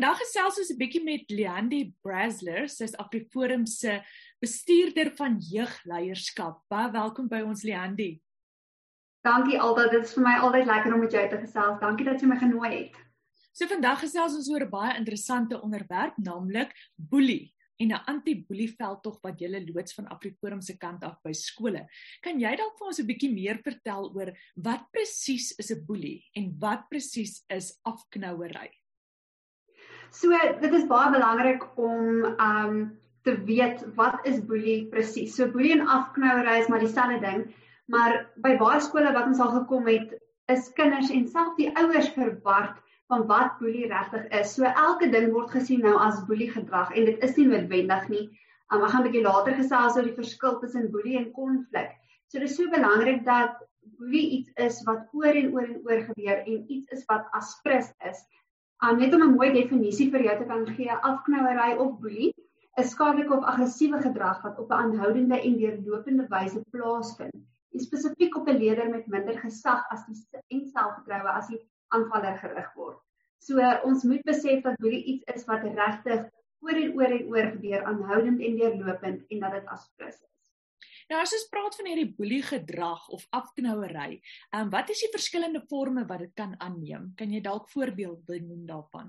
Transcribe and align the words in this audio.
vandag 0.00 0.16
gesels 0.16 0.56
ons 0.56 0.70
'n 0.72 0.80
bietjie 0.80 1.02
met 1.04 1.28
Leandi 1.28 1.92
Brasler, 2.00 2.68
sy's 2.72 2.94
Afriforum 2.96 3.66
se 3.66 4.00
bestuurder 4.40 5.10
van 5.12 5.36
jeugleierskap. 5.36 6.62
Baie 6.72 6.90
welkom 6.90 7.28
by 7.28 7.42
ons 7.44 7.62
Leandi. 7.62 8.18
Dankie 9.20 9.60
altyd. 9.60 9.90
Dit 9.90 10.08
is 10.08 10.14
vir 10.14 10.24
my 10.24 10.38
altyd 10.40 10.66
lekker 10.66 10.94
om 10.94 11.00
met 11.00 11.12
jou 11.12 11.28
te 11.28 11.36
gesels. 11.36 11.80
Dankie 11.80 12.06
dat 12.06 12.20
jy 12.20 12.28
my 12.28 12.38
genooi 12.40 12.70
het. 12.78 12.96
So 13.52 13.66
vandag 13.66 14.00
gesels 14.00 14.38
ons 14.40 14.48
oor 14.48 14.64
'n 14.64 14.70
baie 14.70 14.96
interessante 14.96 15.60
onderwerp, 15.60 16.16
naamlik 16.16 16.72
boelie 16.96 17.52
en 17.76 17.92
'n 17.92 18.04
anti-boelieveldtog 18.06 19.20
wat 19.20 19.38
julle 19.38 19.66
loods 19.68 19.92
van 19.92 20.08
Afriforum 20.08 20.62
se 20.62 20.78
kant 20.78 21.04
af 21.04 21.20
by 21.22 21.32
skole. 21.32 21.86
Kan 22.22 22.40
jy 22.40 22.56
dalk 22.56 22.78
vir 22.78 22.86
ons 22.86 23.00
'n 23.00 23.06
bietjie 23.06 23.34
meer 23.34 23.60
vertel 23.62 24.14
oor 24.16 24.32
wat 24.56 24.88
presies 24.90 25.52
is 25.58 25.70
'n 25.70 25.84
boelie 25.84 26.24
en 26.34 26.56
wat 26.58 26.88
presies 26.88 27.44
is 27.50 27.78
afknouery? 27.84 28.79
So 30.10 30.34
dit 30.60 30.72
is 30.74 30.88
baie 30.90 31.12
belangrik 31.14 31.66
om 31.78 32.24
um 32.26 32.98
te 33.22 33.34
weet 33.44 33.82
wat 33.94 34.26
is 34.26 34.40
boelie 34.48 34.88
presies. 34.90 35.36
So 35.36 35.50
boelie 35.52 35.74
en 35.76 35.86
afknouery 35.86 36.58
is 36.60 36.68
maar 36.72 36.82
dieselfde 36.82 37.20
ding, 37.20 37.44
maar 37.92 38.24
by 38.42 38.56
baie 38.58 38.80
skole 38.80 39.12
wat 39.12 39.28
ons 39.28 39.42
al 39.44 39.52
gekom 39.60 39.86
het, 39.90 40.16
is 40.50 40.70
kinders 40.74 41.12
en 41.14 41.28
selfs 41.28 41.58
die 41.58 41.70
ouers 41.78 42.08
verward 42.16 42.78
van 43.10 43.26
wat 43.28 43.58
boelie 43.60 43.86
regtig 43.90 44.26
is. 44.40 44.54
So 44.56 44.66
elke 44.66 45.10
ding 45.12 45.30
word 45.34 45.52
gesien 45.54 45.84
nou 45.86 45.96
as 45.98 46.22
boelie 46.26 46.50
gedrag 46.50 46.90
en 46.94 47.10
dit 47.10 47.26
is 47.26 47.36
nie 47.38 47.46
noodwendig 47.50 48.08
nie. 48.10 48.26
Um, 48.70 48.84
ek 48.86 48.92
gaan 48.92 49.02
'n 49.02 49.08
bietjie 49.08 49.26
later 49.26 49.56
gesels 49.58 49.96
oor 49.96 50.06
die 50.06 50.18
verskil 50.18 50.58
tussen 50.62 50.90
boelie 50.94 51.18
en 51.18 51.32
konflik. 51.34 51.94
So 52.30 52.38
dit 52.38 52.50
is 52.50 52.56
so 52.56 52.70
belangrik 52.70 53.24
dat 53.26 53.58
boelie 53.98 54.26
iets 54.38 54.50
is 54.56 54.82
wat 54.86 55.06
oor 55.12 55.34
en 55.34 55.54
oor 55.54 55.66
en 55.66 55.80
oor 55.86 56.04
gebeur 56.10 56.42
en 56.46 56.64
iets 56.68 56.98
is 56.98 57.04
wat 57.06 57.26
aspres 57.34 57.90
is. 58.10 58.22
Um, 58.80 58.96
net 58.98 59.14
om 59.14 59.22
'n 59.22 59.34
mooi 59.36 59.50
definisie 59.52 60.06
vir 60.12 60.22
jou 60.24 60.34
te 60.38 60.44
kan 60.50 60.62
gee, 60.76 60.94
afknouery 61.08 61.72
of 61.84 61.98
boelie 62.00 62.30
is 62.80 62.92
skadelike 62.94 63.34
of 63.36 63.44
aggressiewe 63.50 63.98
gedrag 64.04 64.38
wat 64.44 64.58
op 64.62 64.70
'n 64.70 64.78
aanhoudende 64.84 65.40
en 65.48 65.58
deurlopende 65.58 66.26
wyse 66.30 66.62
plaasvind. 66.76 67.42
Spesifiek 67.84 68.36
op 68.36 68.48
'n 68.48 68.56
leier 68.62 68.88
met 68.90 69.06
minder 69.06 69.36
gesag 69.42 69.84
as 69.96 70.06
die 70.06 70.16
en 70.56 70.64
selfvertroue 70.66 71.34
as 71.34 71.52
die 71.52 71.60
aanvaller 71.88 72.38
gerig 72.38 72.72
word. 72.74 72.98
So 73.38 73.60
ons 73.84 74.04
moet 74.04 74.24
besef 74.24 74.62
dat 74.62 74.80
boelie 74.80 75.04
iets 75.04 75.24
is 75.34 75.44
wat 75.44 75.62
regtig 75.62 76.24
oor 76.60 76.80
en 76.84 76.96
oor 76.96 77.12
en 77.18 77.28
oor 77.34 77.52
gebeur, 77.52 77.84
aanhoudend 77.84 78.40
en 78.40 78.56
deurlopend 78.56 79.24
en 79.28 79.40
dat 79.40 79.52
dit 79.52 79.66
aspres 79.66 80.14
is. 80.14 80.39
Nou 81.10 81.18
as 81.18 81.32
ons 81.34 81.48
praat 81.50 81.74
van 81.74 81.88
hierdie 81.90 82.12
boelie 82.14 82.42
gedrag 82.46 83.08
of 83.10 83.24
afknouery, 83.34 84.20
ehm 84.54 84.68
wat 84.70 84.90
is 84.94 85.00
die 85.02 85.10
verskillende 85.10 85.60
forme 85.66 86.04
wat 86.06 86.20
dit 86.22 86.32
kan 86.38 86.52
aanneem? 86.62 87.08
Kan 87.18 87.32
jy 87.34 87.40
dalk 87.42 87.64
voorbeelde 87.72 88.36
noem 88.44 88.60
daarvan? 88.68 89.08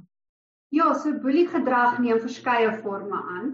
Ja, 0.74 0.88
so 0.98 1.14
boelie 1.22 1.46
gedrag 1.52 2.00
neem 2.02 2.18
verskeie 2.24 2.72
forme 2.82 3.20
aan. 3.36 3.52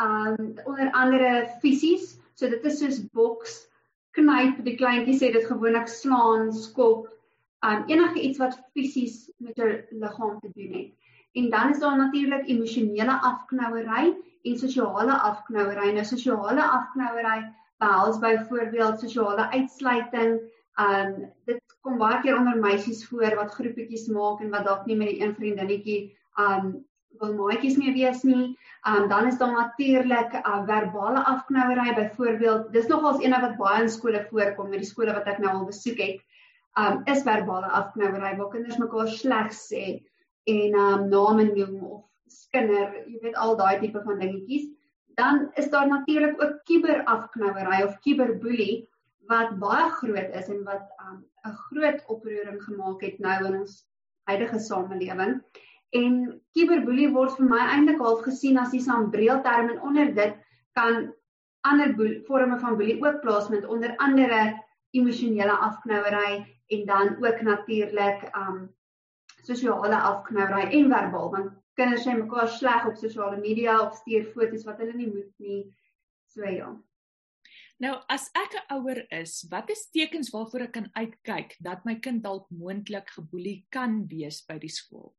Ehm 0.00 0.40
um, 0.40 0.46
onder 0.64 0.88
andere 0.96 1.32
fisies, 1.60 2.14
so 2.34 2.48
dit 2.48 2.64
is 2.64 2.78
soos 2.80 3.00
boks, 3.12 3.58
knyp, 4.16 4.62
die 4.64 4.78
kleintjies 4.80 5.20
sê 5.20 5.28
dit 5.34 5.44
gewoonlik 5.44 5.92
slaan, 5.92 6.54
skop, 6.56 7.10
ehm 7.60 7.82
um, 7.82 7.90
enige 7.92 8.22
iets 8.30 8.40
wat 8.40 8.56
fisies 8.72 9.26
met 9.44 9.60
jou 9.60 9.68
liggaam 9.90 10.38
te 10.40 10.48
doen 10.54 10.72
het. 10.78 11.12
En 11.36 11.50
dan 11.50 11.74
is 11.76 11.84
daar 11.84 12.00
natuurlik 12.00 12.48
emosionele 12.48 13.18
afknouery 13.32 14.14
en 14.44 14.58
sosiale 14.58 15.20
afknouery. 15.32 15.92
Nou 15.92 16.06
sosiale 16.08 16.64
afknouery 16.78 17.44
behels 17.84 18.18
byvoorbeeld 18.22 19.00
sosiale 19.00 19.50
uitsluiting. 19.52 20.40
Um 20.80 21.12
dit 21.46 21.60
kom 21.86 22.00
baie 22.00 22.20
keer 22.24 22.38
onder 22.38 22.58
meisies 22.58 23.04
voor 23.08 23.36
wat 23.38 23.54
groepetjies 23.54 24.08
maak 24.10 24.42
en 24.42 24.50
wat 24.54 24.66
dalk 24.66 24.86
nie 24.88 24.98
met 24.98 25.12
die 25.12 25.22
een 25.22 25.34
vriendinnetjie 25.36 26.00
um 26.40 26.74
wil 27.20 27.34
maatjies 27.38 27.76
mee 27.78 27.94
wees 27.94 28.24
nie. 28.26 28.54
Um 28.90 29.08
dan 29.08 29.28
is 29.30 29.38
daar 29.38 29.52
natuurlik 29.54 30.34
uh, 30.40 30.62
verbale 30.66 31.24
afknouery 31.24 31.94
byvoorbeeld. 31.94 32.72
Dis 32.72 32.88
nogals 32.90 33.22
een 33.22 33.36
wat 33.40 33.56
baie 33.60 33.82
in 33.82 33.90
skole 33.90 34.24
voorkom, 34.30 34.70
met 34.70 34.82
die 34.82 34.90
skole 34.90 35.14
wat 35.14 35.28
ek 35.30 35.38
nou 35.44 35.52
al 35.52 35.68
besoek 35.70 36.00
het. 36.02 36.24
Um 36.78 37.02
is 37.10 37.22
verbale 37.22 37.70
afknouery 37.70 38.34
waar 38.36 38.50
kinders 38.50 38.80
mekaar 38.82 39.08
sleg 39.08 39.52
sê 39.54 39.84
en 40.50 40.74
um 40.74 41.08
name 41.08 41.52
noem 41.52 41.78
of 41.84 42.02
skinder, 42.26 42.90
jy 43.06 43.20
weet 43.22 43.36
al 43.38 43.54
daai 43.56 43.78
tipe 43.80 44.00
van 44.02 44.18
dingetjies 44.18 44.72
dan 45.14 45.50
is 45.54 45.70
daar 45.70 45.88
natuurlik 45.88 46.42
ook 46.42 46.60
kiberafknouery 46.64 47.82
of 47.82 47.98
kiberboelie 47.98 48.88
wat 49.26 49.58
baie 49.58 49.90
groot 49.90 50.34
is 50.40 50.48
en 50.48 50.64
wat 50.64 50.84
um, 51.00 51.24
'n 51.44 51.48
um, 51.48 51.56
groot 51.68 52.04
oproering 52.06 52.62
gemaak 52.62 53.00
het 53.00 53.18
nou 53.18 53.44
in 53.44 53.60
ons 53.60 53.86
huidige 54.28 54.58
samelewing. 54.58 55.42
En 55.90 56.40
kiberboelie 56.52 57.10
word 57.12 57.36
vir 57.36 57.46
my 57.48 57.60
eintlik 57.66 58.00
half 58.00 58.22
gesien 58.22 58.58
as 58.58 58.70
die 58.70 58.82
sambreelterm 58.82 59.70
en 59.70 59.80
onder 59.80 60.14
dit 60.14 60.36
kan 60.72 61.12
ander 61.60 61.94
forme 62.26 62.58
van 62.58 62.76
boelie 62.76 63.00
ook 63.04 63.20
plaasvind 63.20 63.66
onder 63.66 63.96
andere 63.96 64.62
emosionele 64.90 65.52
afknouery 65.52 66.44
en 66.66 66.86
dan 66.86 67.16
ook 67.24 67.40
natuurlik 67.40 68.30
um 68.36 68.74
sosiale 69.42 70.00
afknouery 70.00 70.68
en 70.70 70.90
verbaal 70.90 71.30
want 71.30 71.52
kinders 71.78 72.06
sê 72.06 72.14
mekaar 72.16 72.48
sleg 72.48 72.88
op 72.90 72.96
sosiale 73.00 73.38
media 73.42 73.78
of 73.82 73.96
stuur 74.00 74.30
foto's 74.34 74.66
wat 74.68 74.82
hulle 74.82 74.96
nie 74.98 75.10
moet 75.10 75.32
nie. 75.38 75.62
So 76.34 76.44
ja. 76.50 76.70
Nou, 77.82 77.94
as 78.08 78.30
ek 78.38 78.54
'n 78.54 78.66
ouer 78.76 79.02
is, 79.10 79.46
wat 79.50 79.70
is 79.70 79.90
tekens 79.90 80.30
waarvoor 80.30 80.62
ek 80.68 80.72
kan 80.72 80.88
uitkyk 80.94 81.56
dat 81.60 81.84
my 81.84 81.96
kind 81.98 82.22
dalk 82.22 82.46
moontlik 82.50 83.10
geboelie 83.10 83.66
kan 83.70 84.06
wees 84.08 84.44
by 84.46 84.58
die 84.58 84.70
skool? 84.70 85.14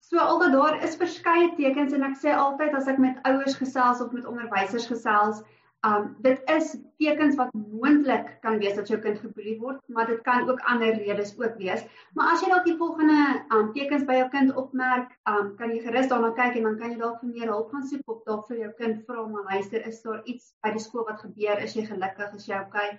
So 0.00 0.18
alhoewel 0.18 0.52
daar 0.52 0.82
is 0.84 0.96
verskeie 0.96 1.50
tekens 1.56 1.92
en 1.92 2.06
ek 2.06 2.16
sê 2.16 2.32
altyd 2.32 2.74
as 2.74 2.86
ek 2.88 2.98
met 3.02 3.18
ouers 3.28 3.58
gesels 3.58 4.00
of 4.00 4.12
met 4.12 4.24
onderwysers 4.24 4.86
gesels, 4.86 5.42
Um 5.86 6.16
dit 6.18 6.40
is 6.50 6.72
tekens 6.98 7.36
wat 7.38 7.52
moontlik 7.54 8.32
kan 8.42 8.56
wees 8.58 8.74
dat 8.74 8.88
jou 8.90 8.96
kind 8.98 9.18
geboelie 9.22 9.58
word, 9.60 9.78
maar 9.86 10.08
dit 10.10 10.20
kan 10.26 10.48
ook 10.50 10.62
ander 10.66 10.96
redes 10.98 11.30
ook 11.38 11.54
wees. 11.60 11.84
Maar 12.18 12.32
as 12.32 12.42
jy 12.42 12.48
dalk 12.50 12.64
die 12.66 12.74
volgende 12.80 13.18
um 13.54 13.68
tekens 13.76 14.02
by 14.08 14.16
jou 14.18 14.24
kind 14.32 14.56
opmerk, 14.58 15.12
um 15.30 15.52
kan 15.60 15.70
jy 15.70 15.78
gerus 15.84 16.10
daarna 16.10 16.32
kyk 16.40 16.58
en 16.58 16.66
dan 16.66 16.80
kan 16.80 16.90
jy 16.90 16.98
dalk 16.98 17.20
vir 17.20 17.30
meer 17.30 17.52
hulp 17.54 17.70
gaan 17.70 17.86
soek 17.86 18.10
of 18.10 18.24
dalk 18.26 18.50
vir 18.50 18.58
jou 18.64 18.72
kind 18.80 19.06
vra 19.06 19.28
maar 19.28 19.46
luister, 19.52 19.86
is 19.86 20.02
daar 20.02 20.18
iets 20.24 20.50
by 20.66 20.74
die 20.74 20.82
skool 20.82 21.06
wat 21.12 21.22
gebeur? 21.22 21.62
Is 21.62 21.78
jy 21.78 21.86
gelukkig? 21.86 22.34
Is 22.34 22.50
jy 22.50 22.58
okay? 22.64 22.90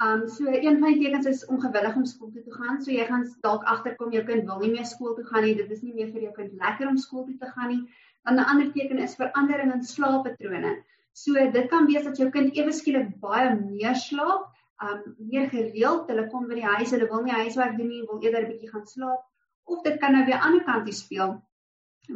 Um 0.00 0.24
so 0.28 0.48
een 0.48 0.80
van 0.80 0.96
die 0.96 1.04
tekens 1.04 1.28
is 1.34 1.46
ongewillig 1.52 2.00
om 2.00 2.08
skool 2.08 2.32
toe 2.32 2.48
te 2.48 2.56
gaan. 2.56 2.80
So 2.80 2.96
jy 2.96 3.04
gaan 3.12 3.28
dalk 3.44 3.68
agterkom 3.76 4.16
jou 4.16 4.24
kind 4.24 4.48
wil 4.48 4.64
nie 4.64 4.72
meer 4.72 4.88
skool 4.88 5.20
toe 5.20 5.28
gaan 5.28 5.44
nie. 5.44 5.54
Dit 5.60 5.70
is 5.70 5.84
nie 5.84 5.92
meer 5.92 6.16
vir 6.16 6.30
jou 6.30 6.34
kind 6.40 6.56
lekker 6.64 6.88
om 6.88 6.96
skool 6.96 7.28
toe 7.28 7.36
te 7.44 7.52
gaan 7.52 7.74
nie. 7.76 7.82
Dan 8.24 8.40
'n 8.40 8.50
ander 8.56 8.72
teken 8.72 9.04
is 9.04 9.20
verandering 9.20 9.72
in 9.72 9.84
slaappatrone. 9.84 10.78
So 11.16 11.32
dit 11.56 11.70
kan 11.72 11.88
wees 11.88 12.04
dat 12.04 12.18
jou 12.20 12.28
kind 12.32 12.56
ewe 12.60 12.72
skielik 12.76 13.14
baie 13.22 13.48
meer 13.56 13.96
slaap, 13.96 14.50
um 14.84 15.04
meer 15.32 15.46
gereeld, 15.52 16.10
hulle 16.12 16.26
kom 16.32 16.48
by 16.50 16.58
die 16.58 16.66
huis, 16.66 16.92
hulle 16.92 17.08
wil 17.12 17.22
nie 17.24 17.32
huiswerk 17.32 17.78
doen 17.78 17.88
nie, 17.88 18.02
wil 18.10 18.20
eerder 18.20 18.44
'n 18.44 18.50
bietjie 18.50 18.72
gaan 18.72 18.84
slaap, 18.90 19.22
of 19.64 19.82
dit 19.86 19.96
kan 20.02 20.12
nou 20.12 20.24
weer 20.26 20.36
aan 20.36 20.58
die 20.58 20.64
ander 20.64 20.66
kant 20.66 20.98
speel 20.98 21.32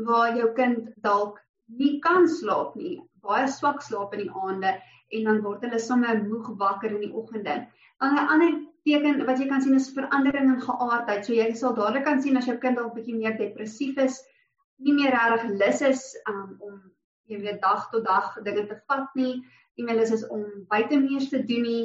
waar 0.08 0.36
jou 0.36 0.50
kind 0.58 0.90
dalk 1.06 1.40
nie 1.78 1.94
kan 2.04 2.28
slaap 2.28 2.76
nie, 2.76 3.00
baie 3.24 3.48
swak 3.48 3.80
slaap 3.82 4.12
in 4.14 4.24
die 4.26 4.34
aande 4.44 4.74
en 5.16 5.24
dan 5.30 5.40
word 5.46 5.64
hulle 5.66 5.80
sommer 5.86 6.20
moeg 6.22 6.52
wakker 6.60 6.92
in 6.92 7.00
die 7.06 7.14
oggende. 7.22 7.56
Dan 8.00 8.14
'n 8.18 8.28
ander 8.34 8.52
teken 8.84 9.26
wat 9.26 9.40
jy 9.40 9.48
kan 9.48 9.62
sien 9.62 9.74
is 9.74 9.90
verandering 9.96 10.52
in 10.54 10.60
geaardheid. 10.60 11.24
So 11.24 11.32
jy 11.32 11.54
sal 11.54 11.74
dadelik 11.74 12.04
kan 12.04 12.22
sien 12.22 12.36
as 12.36 12.46
jou 12.46 12.56
kind 12.58 12.76
dalk 12.76 12.94
bietjie 12.94 13.16
meer 13.16 13.36
depressief 13.38 13.98
is, 13.98 14.22
nie 14.78 14.92
meer 14.92 15.12
regtig 15.16 15.50
lus 15.64 15.82
is 15.82 16.16
um, 16.28 16.56
om 16.60 16.80
jy 17.30 17.40
weet 17.44 17.62
dag 17.62 17.88
tot 17.90 18.04
dag 18.04 18.34
dinge 18.46 18.66
te 18.66 18.78
vat 18.88 19.14
nie. 19.18 19.40
E-mail 19.78 20.02
is 20.04 20.12
is 20.16 20.26
om 20.28 20.44
buite 20.68 20.98
meer 21.00 21.28
te 21.28 21.42
doen 21.46 21.62
nie. 21.66 21.84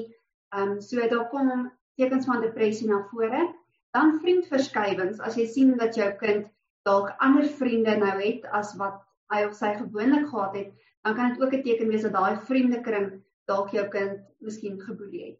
Ehm 0.55 0.75
um, 0.75 0.81
so 0.81 1.07
daar 1.11 1.29
kom 1.29 1.71
tekens 1.95 2.25
van 2.25 2.41
depressie 2.41 2.89
na 2.89 3.03
vore. 3.11 3.53
Dan 3.95 4.19
vriendverskywings. 4.19 5.19
As 5.19 5.37
jy 5.39 5.45
sien 5.47 5.77
dat 5.77 5.95
jou 5.95 6.09
kind 6.19 6.49
dalk 6.85 7.13
ander 7.23 7.47
vriende 7.59 7.95
nou 7.97 8.17
het 8.19 8.45
as 8.51 8.75
wat 8.81 8.99
hy 9.33 9.45
of 9.45 9.55
sy 9.57 9.71
gewoonlik 9.77 10.27
gehad 10.29 10.55
het, 10.55 10.73
dan 11.05 11.15
kan 11.15 11.33
dit 11.33 11.41
ook 11.41 11.53
'n 11.53 11.63
teken 11.63 11.87
wees 11.89 12.01
dat 12.01 12.13
daai 12.13 12.37
vriendekring 12.49 13.23
dalk 13.47 13.71
jou 13.71 13.87
kind 13.89 14.21
miskien 14.39 14.81
geboelie 14.81 15.25
het. 15.25 15.39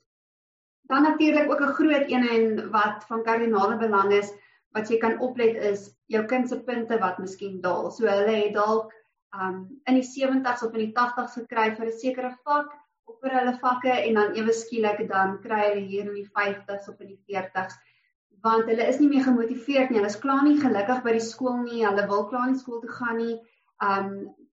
Dan 0.89 1.03
natuurlik 1.03 1.51
ook 1.51 1.61
'n 1.61 1.77
groot 1.77 2.09
een 2.09 2.27
en 2.29 2.71
wat 2.71 3.05
van 3.07 3.23
kardinale 3.23 3.77
belang 3.77 4.11
is 4.13 4.31
wat 4.75 4.89
jy 4.89 4.97
kan 4.97 5.19
oplet 5.19 5.55
is 5.55 5.89
jou 6.05 6.25
kind 6.25 6.49
se 6.49 6.59
punte 6.63 6.99
wat 6.99 7.17
miskien 7.17 7.61
daal. 7.61 7.91
So 7.91 8.07
hulle 8.07 8.35
het 8.35 8.53
dalk 8.53 8.93
um 9.41 9.57
in 9.85 9.99
die 9.99 10.07
70s 10.07 10.63
of 10.65 10.73
in 10.73 10.85
die 10.85 10.93
80s 10.93 11.39
gekry 11.41 11.69
vir 11.77 11.87
'n 11.87 11.99
sekere 12.03 12.31
vak 12.43 12.71
of 13.05 13.19
vir 13.21 13.37
hulle 13.39 13.57
vakke 13.63 13.97
en 13.97 14.21
dan 14.21 14.35
ewe 14.35 14.53
skielik 14.53 15.07
dan 15.09 15.37
kry 15.43 15.61
hulle 15.69 15.85
hier 15.91 16.07
in 16.07 16.15
die 16.21 16.29
50s 16.39 16.89
of 16.89 17.01
in 17.01 17.13
die 17.13 17.21
40s 17.33 17.75
want 18.45 18.69
hulle 18.69 18.87
is 18.87 18.99
nie 19.01 19.09
meer 19.09 19.25
gemotiveerd 19.25 19.89
nie. 19.89 19.99
Hulle 19.99 20.11
is 20.11 20.21
klaar 20.21 20.43
nie 20.45 20.57
gelukkig 20.61 21.03
by 21.05 21.13
die 21.17 21.27
skool 21.27 21.61
nie. 21.63 21.85
Hulle 21.85 22.07
wil 22.11 22.27
klaar 22.29 22.49
nie 22.51 22.59
skool 22.59 22.81
toe 22.83 22.91
gaan 22.99 23.17
nie. 23.21 23.37
Um 23.81 24.11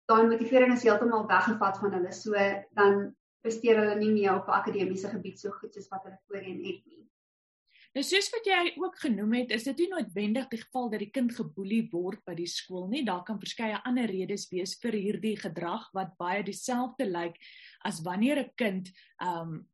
daai 0.08 0.28
motivering 0.28 0.74
is 0.74 0.84
heeltemal 0.86 1.26
weggevat 1.28 1.80
van 1.82 1.96
hulle. 1.96 2.12
So 2.16 2.36
dan 2.80 3.00
presteer 3.44 3.80
hulle 3.80 3.96
nie 4.00 4.12
meer 4.12 4.34
op 4.36 4.48
akademiese 4.52 5.12
gebied 5.12 5.40
so 5.40 5.52
goed 5.56 5.74
soos 5.74 5.88
wat 5.92 6.04
hulle 6.04 6.18
voorheen 6.28 6.60
het 6.64 6.82
nie. 6.84 7.07
Nou 7.96 8.04
soos 8.04 8.28
wat 8.34 8.46
jy 8.46 8.58
ook 8.76 8.98
genoem 9.00 9.32
het, 9.40 9.52
is 9.56 9.64
dit 9.64 9.78
nie 9.82 9.88
noodwendig 9.94 10.50
die 10.52 10.60
geval 10.60 10.90
dat 10.92 11.00
die 11.00 11.10
kind 11.10 11.32
geboelie 11.34 11.86
word 11.92 12.20
by 12.28 12.34
die 12.36 12.48
skool 12.50 12.86
nie. 12.92 13.00
Daar 13.06 13.24
kan 13.24 13.40
verskeie 13.40 13.80
ander 13.88 14.10
redes 14.10 14.44
wees 14.52 14.76
vir 14.82 14.98
hierdie 14.98 15.36
gedrag 15.40 15.88
wat 15.96 16.12
baie 16.20 16.44
dieselfde 16.44 17.08
lyk 17.08 17.40
as 17.88 18.02
wanneer 18.04 18.44
'n 18.44 18.52
kind 18.56 18.92
um 19.24 19.66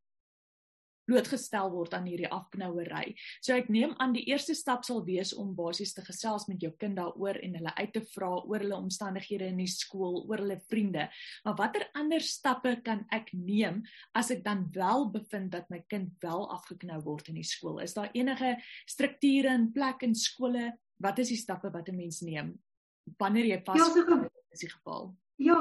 blootgestel 1.09 1.71
word 1.73 1.95
aan 1.97 2.09
hierdie 2.09 2.31
afknouery. 2.33 3.15
So 3.45 3.55
ek 3.57 3.71
neem 3.73 3.95
aan 4.03 4.15
die 4.17 4.25
eerste 4.31 4.57
stap 4.57 4.85
sal 4.87 5.03
wees 5.07 5.35
om 5.37 5.55
basies 5.57 5.95
te 5.97 6.05
gesels 6.07 6.49
met 6.51 6.63
jou 6.65 6.73
kind 6.81 6.99
daaroor 6.99 7.41
en 7.45 7.59
hulle 7.59 7.75
uit 7.79 7.93
te 7.95 8.05
vra 8.15 8.31
oor 8.43 8.65
hulle 8.65 8.79
omstandighede 8.79 9.49
in 9.53 9.61
die 9.63 9.71
skool, 9.71 10.23
oor 10.29 10.45
hulle 10.45 10.61
vriende. 10.71 11.09
Maar 11.45 11.59
watter 11.61 11.87
ander 11.95 12.25
stappe 12.25 12.77
kan 12.87 13.05
ek 13.15 13.33
neem 13.37 13.83
as 14.17 14.33
ek 14.35 14.45
dan 14.47 14.67
wel 14.75 15.11
bevind 15.15 15.53
dat 15.55 15.69
my 15.73 15.83
kind 15.93 16.15
wel 16.25 16.49
afgeknou 16.55 17.01
word 17.05 17.29
in 17.33 17.41
die 17.41 17.49
skool? 17.49 17.81
Is 17.85 17.97
daar 17.97 18.13
enige 18.15 18.57
strukture 18.89 19.53
in 19.55 19.71
plek 19.75 20.03
in 20.07 20.17
skole? 20.17 20.73
Wat 21.03 21.19
is 21.19 21.35
die 21.35 21.41
stappe 21.41 21.71
wat 21.73 21.89
'n 21.89 21.97
mens 21.97 22.23
neem 22.23 22.55
wanneer 23.19 23.45
jy 23.45 23.61
vas 23.67 23.79
Ja, 23.79 23.85
so 23.93 24.29
is 24.55 24.61
die 24.61 24.71
geval? 24.71 25.15
Ja, 25.37 25.59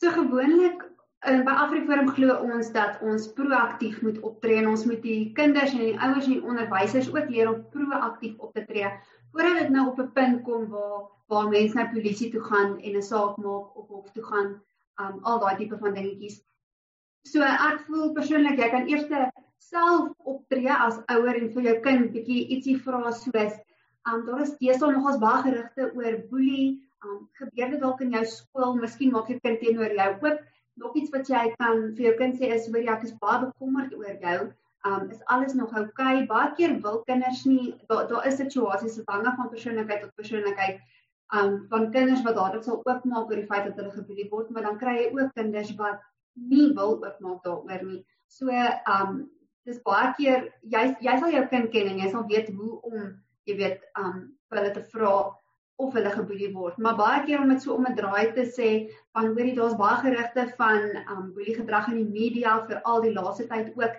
so 0.00 0.10
gewoonlik 0.10 0.97
En 1.26 1.40
by 1.42 1.50
Afriforum 1.50 2.10
glo 2.14 2.34
ons 2.46 2.68
dat 2.74 3.00
ons 3.02 3.24
proaktief 3.34 3.96
moet 4.06 4.18
optree 4.22 4.60
en 4.60 4.68
ons 4.70 4.84
moet 4.86 5.00
die 5.02 5.32
kinders 5.34 5.72
en 5.74 5.80
die 5.82 5.96
ouers 5.98 6.28
en 6.28 6.36
die 6.36 6.44
onderwysers 6.46 7.08
ook 7.10 7.30
leer 7.32 7.48
om 7.50 7.64
proaktief 7.72 8.36
op 8.38 8.52
te 8.54 8.62
tree 8.68 8.90
voordat 9.32 9.58
dit 9.58 9.72
nou 9.74 9.88
op 9.90 9.98
'n 9.98 10.12
punt 10.18 10.42
kom 10.46 10.68
waar 10.74 11.08
waar 11.28 11.48
mense 11.48 11.74
na 11.76 11.88
polisie 11.92 12.30
toe 12.32 12.40
gaan 12.40 12.78
en 12.78 12.96
'n 12.96 13.02
saak 13.02 13.36
maak 13.36 13.76
of 13.76 13.88
hof 13.88 14.12
toe 14.12 14.22
gaan, 14.24 14.48
um 15.00 15.18
al 15.22 15.40
daai 15.40 15.56
tipe 15.56 15.78
van 15.78 15.94
dingetjies. 15.94 16.40
So 17.26 17.42
ek 17.42 17.80
voel 17.86 18.12
persoonlik 18.12 18.58
jy 18.58 18.68
kan 18.70 18.88
eers 18.88 19.32
self 19.58 20.08
optree 20.24 20.70
as 20.70 21.00
ouer 21.14 21.34
en 21.34 21.50
vir 21.54 21.62
jou 21.62 21.80
kind 21.80 22.12
bietjie 22.12 22.46
ietsie 22.56 22.78
vra 22.78 23.10
soos 23.12 23.58
um 24.12 24.24
daar 24.26 24.40
is 24.40 24.56
deesdae 24.62 24.92
nogals 24.92 25.18
baie 25.18 25.42
gerugte 25.42 25.90
oor 25.94 26.14
boelie, 26.30 26.80
um 27.04 27.28
gebeur 27.32 27.70
dit 27.70 27.80
dalk 27.80 28.00
in 28.00 28.10
jou 28.10 28.24
skool, 28.24 28.74
miskien 28.76 29.12
maak 29.12 29.28
jou 29.28 29.40
kind 29.40 29.60
teenoor 29.60 29.92
jou 30.00 30.12
oop 30.14 30.38
nog 30.78 30.96
iets 30.96 31.10
wat 31.14 31.28
jy 31.28 31.44
kan 31.58 31.84
vir 31.96 32.08
jou 32.08 32.14
kind 32.18 32.38
sê 32.38 32.50
is 32.54 32.66
hoor 32.70 32.84
jy 32.84 32.94
ek 32.94 33.06
is 33.08 33.16
baie 33.22 33.40
bekommerd 33.44 33.94
oor 33.98 34.18
jou. 34.24 34.38
Um 34.88 35.08
is 35.14 35.22
alles 35.34 35.54
nog 35.58 35.72
oukei? 35.74 35.88
Okay? 35.90 36.26
Baie 36.30 36.52
keer 36.58 36.76
wil 36.84 37.00
kinders 37.08 37.44
nie 37.46 37.74
daar 37.90 38.06
daar 38.10 38.26
is 38.30 38.38
situasies 38.40 38.98
wat 39.00 39.14
hang 39.14 39.26
af 39.30 39.40
van 39.40 39.50
persoonlikheid 39.54 40.04
tot 40.04 40.14
persoonlikheid. 40.20 40.78
Um 41.38 41.56
van 41.72 41.90
kinders 41.96 42.22
wat 42.26 42.38
dadelik 42.38 42.64
sal 42.68 42.82
oopmaak 42.84 43.32
oor 43.32 43.40
die 43.40 43.48
feit 43.50 43.66
dat 43.66 43.80
hulle 43.80 43.96
geboelie 43.96 44.28
word, 44.30 44.50
maar 44.50 44.68
dan 44.68 44.78
kry 44.78 44.94
jy 45.00 45.08
ook 45.16 45.34
kinders 45.34 45.74
wat 45.80 46.04
nie 46.52 46.70
wil 46.78 46.96
oopmaak 46.96 47.42
daaroor 47.44 47.84
nie. 47.90 48.04
So 48.28 48.54
um 48.94 49.26
dis 49.66 49.82
baie 49.84 50.12
keer 50.20 50.48
jy 50.62 50.84
jy 51.04 51.18
sal 51.18 51.34
jou 51.34 51.44
kind 51.50 51.72
ken 51.74 51.92
en 51.92 52.00
jy 52.04 52.12
sal 52.14 52.26
weet 52.30 52.54
hoe 52.54 52.78
om 52.92 53.12
jy 53.50 53.58
weet 53.58 53.84
um 53.98 54.24
hulle 54.54 54.72
te 54.72 54.84
vra 54.94 55.14
of 55.78 55.94
hulle 55.94 56.10
geboelie 56.10 56.50
word. 56.54 56.78
Maar 56.84 56.96
baie 56.98 57.24
keer 57.26 57.42
om 57.42 57.50
dit 57.52 57.62
so 57.62 57.74
om 57.74 57.86
'n 57.86 57.96
draai 57.98 58.32
te 58.34 58.44
sê 58.56 58.70
van 59.14 59.26
hoorie 59.26 59.54
daar's 59.58 59.76
baie 59.78 59.98
gerugte 60.04 60.46
van 60.60 60.86
um 61.14 61.32
boelie 61.34 61.54
gedrag 61.54 61.88
in 61.92 62.00
die 62.02 62.12
media 62.20 62.54
vir 62.66 62.80
al 62.82 63.00
die 63.04 63.12
laaste 63.14 63.46
tyd 63.52 63.74
ook 63.76 63.94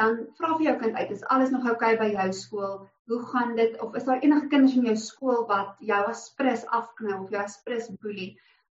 dan 0.00 0.20
vra 0.38 0.54
vir 0.56 0.66
jou 0.66 0.76
kind 0.82 0.94
uit 0.96 1.10
is 1.10 1.24
alles 1.34 1.50
nog 1.54 1.66
oukei 1.68 1.94
okay 1.94 1.98
by 2.02 2.08
jou 2.14 2.32
skool? 2.32 2.76
Hoe 3.12 3.20
gaan 3.32 3.56
dit 3.56 3.80
of 3.84 3.96
is 3.98 4.04
daar 4.04 4.22
enige 4.24 4.46
kinders 4.52 4.76
in 4.76 4.86
jou 4.88 4.96
skool 4.96 5.44
wat 5.50 5.74
jou 5.90 6.00
as 6.12 6.22
prins 6.38 6.64
afknou 6.78 7.18
of 7.24 7.34
jou 7.34 7.42
as 7.42 7.58
prins 7.66 7.90
boelie? 8.04 8.30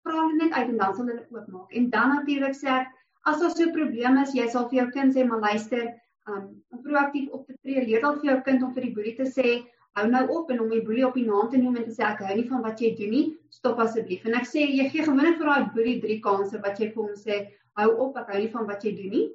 Vra 0.03 0.19
hulle 0.19 0.39
net 0.41 0.57
uit 0.57 0.69
en 0.69 0.81
dan 0.83 0.95
sal 0.97 1.11
hulle 1.13 1.27
oopmaak. 1.31 1.71
En 1.79 1.91
dan 1.91 2.15
natuurlik 2.17 2.57
sê 2.59 2.73
ek 2.81 2.89
as 3.31 3.39
daar 3.41 3.55
so 3.55 3.69
'n 3.69 3.77
probleem 3.77 4.19
is, 4.23 4.35
jy 4.35 4.49
sal 4.49 4.69
vir 4.69 4.79
jou 4.81 4.89
kind 4.91 5.15
sê 5.15 5.27
maar 5.29 5.45
luister, 5.47 5.95
um 6.27 6.49
proaktief 6.83 7.31
op 7.31 7.47
te 7.47 7.55
tree, 7.63 7.87
leer 7.87 8.01
dalk 8.01 8.21
vir 8.21 8.31
jou 8.33 8.41
kind 8.43 8.63
om 8.63 8.75
vir 8.75 8.89
die 8.89 8.95
boelie 8.95 9.17
te 9.17 9.29
sê 9.37 9.63
hou 9.99 10.07
nou 10.09 10.23
op 10.37 10.51
en 10.51 10.63
om 10.65 10.71
die 10.73 10.83
boelie 10.85 11.05
op 11.07 11.17
die 11.19 11.27
naam 11.27 11.51
te 11.53 11.61
noem 11.61 11.77
en 11.81 11.85
te 11.85 11.95
sê 11.97 12.05
ek 12.09 12.23
hou 12.25 12.37
nie 12.37 12.49
van 12.49 12.63
wat 12.65 12.81
jy 12.81 12.93
doen 12.97 13.13
nie, 13.13 13.25
stop 13.53 13.81
asseblief. 13.85 14.25
En 14.29 14.39
ek 14.39 14.49
sê 14.49 14.65
jy 14.65 14.89
gee 14.93 15.05
gewoonlik 15.05 15.39
vir 15.41 15.51
daai 15.51 15.69
boelie 15.75 15.99
drie 16.05 16.19
kansse 16.25 16.61
wat 16.65 16.81
jy 16.81 16.89
vir 16.95 17.03
hom 17.03 17.17
sê 17.19 17.41
hou 17.81 17.91
op, 18.07 18.17
ek 18.21 18.33
hou 18.33 18.41
nie 18.41 18.53
van 18.55 18.69
wat 18.71 18.87
jy 18.87 18.95
doen 18.97 19.13
nie. 19.17 19.27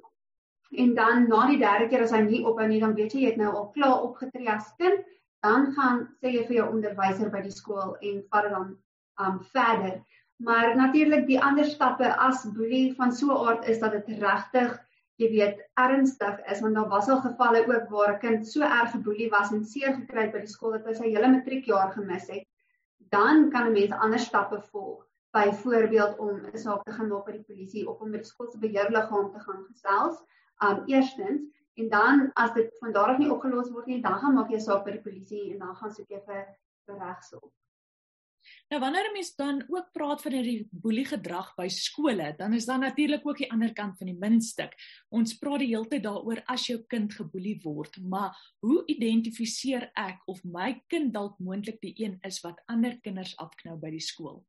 En 0.82 0.94
dan 0.94 1.28
na 1.30 1.46
die 1.48 1.60
derde 1.62 1.86
keer 1.88 2.04
as 2.04 2.12
hy 2.12 2.24
nie 2.26 2.42
ophou 2.44 2.66
nie, 2.68 2.80
dan 2.82 2.96
weet 2.98 3.14
jy 3.14 3.22
jy 3.22 3.30
het 3.32 3.40
nou 3.40 3.54
al 3.54 3.70
klaar 3.76 4.02
opgetree 4.08 4.50
as 4.52 4.68
kind, 4.82 5.06
dan 5.46 5.70
gaan 5.76 6.04
sê 6.18 6.34
jy 6.34 6.44
vir 6.48 6.58
jou 6.58 6.68
onderwyser 6.74 7.30
by 7.32 7.44
die 7.46 7.54
skool 7.54 7.94
en 8.02 8.22
vat 8.32 8.48
dit 8.48 8.56
dan 8.56 8.74
um 9.24 9.38
verder. 9.54 10.00
Maar 10.42 10.76
natuurlik 10.76 11.24
die 11.26 11.38
ander 11.42 11.66
stappe 11.66 12.10
as 12.26 12.44
boelie 12.54 12.94
van 12.98 13.12
so 13.12 13.30
'n 13.34 13.46
aard 13.46 13.68
is 13.68 13.78
dat 13.78 13.92
dit 13.92 14.20
regtig 14.22 14.76
jy 15.18 15.28
weet 15.32 15.62
ernstig 15.82 16.38
is 16.52 16.60
want 16.64 16.78
daar 16.78 16.90
was 16.92 17.08
al 17.10 17.20
gevalle 17.24 17.64
ook 17.66 17.90
waar 17.94 18.12
'n 18.14 18.20
kind 18.24 18.46
so 18.46 18.62
erg 18.62 18.90
geboelie 18.90 19.30
was 19.30 19.52
en 19.52 19.64
seer 19.64 19.94
gekry 19.94 20.22
het 20.22 20.32
by 20.32 20.42
die 20.44 20.54
skool 20.54 20.76
dat 20.76 20.86
hy 20.86 20.94
sy 20.94 21.10
hele 21.10 21.30
matriekjaar 21.34 21.92
gemis 21.96 22.28
het. 22.28 22.46
Dan 23.16 23.50
kan 23.50 23.66
'n 23.66 23.72
mens 23.72 23.92
ander 23.92 24.18
stappe 24.18 24.60
volg. 24.70 25.04
Byvoorbeeld 25.32 26.18
om 26.18 26.40
'n 26.52 26.58
saak 26.58 26.84
te 26.84 26.92
gaan 26.92 27.08
maak 27.08 27.26
by 27.26 27.32
die 27.32 27.48
polisie 27.50 27.88
of 27.88 28.00
om 28.00 28.10
met 28.10 28.22
die 28.22 28.30
skool 28.30 28.50
se 28.50 28.58
beheerliggaam 28.58 29.32
te 29.32 29.40
gaan 29.40 29.64
gesels 29.70 30.22
um 30.68 30.82
eerstens. 30.86 31.42
En 31.74 31.88
dan 31.88 32.30
as 32.34 32.52
dit 32.54 32.78
van 32.78 32.92
daar 32.92 33.10
af 33.10 33.18
nie 33.18 33.30
opgelos 33.30 33.70
word 33.70 33.86
nie 33.86 34.02
dan 34.02 34.18
gaan 34.18 34.34
maak 34.34 34.50
jy 34.50 34.56
'n 34.56 34.68
saak 34.70 34.84
by 34.84 34.90
die 34.90 35.06
polisie 35.10 35.52
en 35.52 35.58
dan 35.58 35.76
gaan 35.76 35.92
soek 35.92 36.08
jy 36.08 36.20
vir 36.26 36.46
regshulp 36.86 37.52
Nou 38.68 38.80
wanneer 38.80 39.08
'n 39.08 39.12
mens 39.12 39.34
dan 39.36 39.64
ook 39.68 39.92
praat 39.92 40.22
van 40.22 40.32
hierdie 40.32 40.68
boelie 40.70 41.04
gedrag 41.04 41.54
by 41.56 41.68
skole, 41.68 42.34
dan 42.36 42.52
is 42.52 42.66
daar 42.66 42.78
natuurlik 42.78 43.26
ook 43.26 43.38
die 43.38 43.50
ander 43.52 43.72
kant 43.72 43.98
van 43.98 44.06
die 44.06 44.18
muntstuk. 44.18 44.74
Ons 45.08 45.38
praat 45.38 45.58
die 45.58 45.70
hele 45.72 45.88
tyd 45.88 46.02
daaroor 46.02 46.42
as 46.46 46.66
jou 46.66 46.78
kind 46.86 47.14
geboelie 47.14 47.60
word, 47.62 47.98
maar 48.02 48.36
hoe 48.60 48.82
identifiseer 48.86 49.90
ek 49.94 50.22
of 50.26 50.44
my 50.44 50.82
kind 50.88 51.12
dalk 51.12 51.38
moontlik 51.38 51.80
die 51.80 51.94
een 51.96 52.18
is 52.22 52.40
wat 52.40 52.60
ander 52.66 53.00
kinders 53.00 53.36
afknou 53.36 53.76
by 53.76 53.90
die 53.90 54.04
skool? 54.04 54.44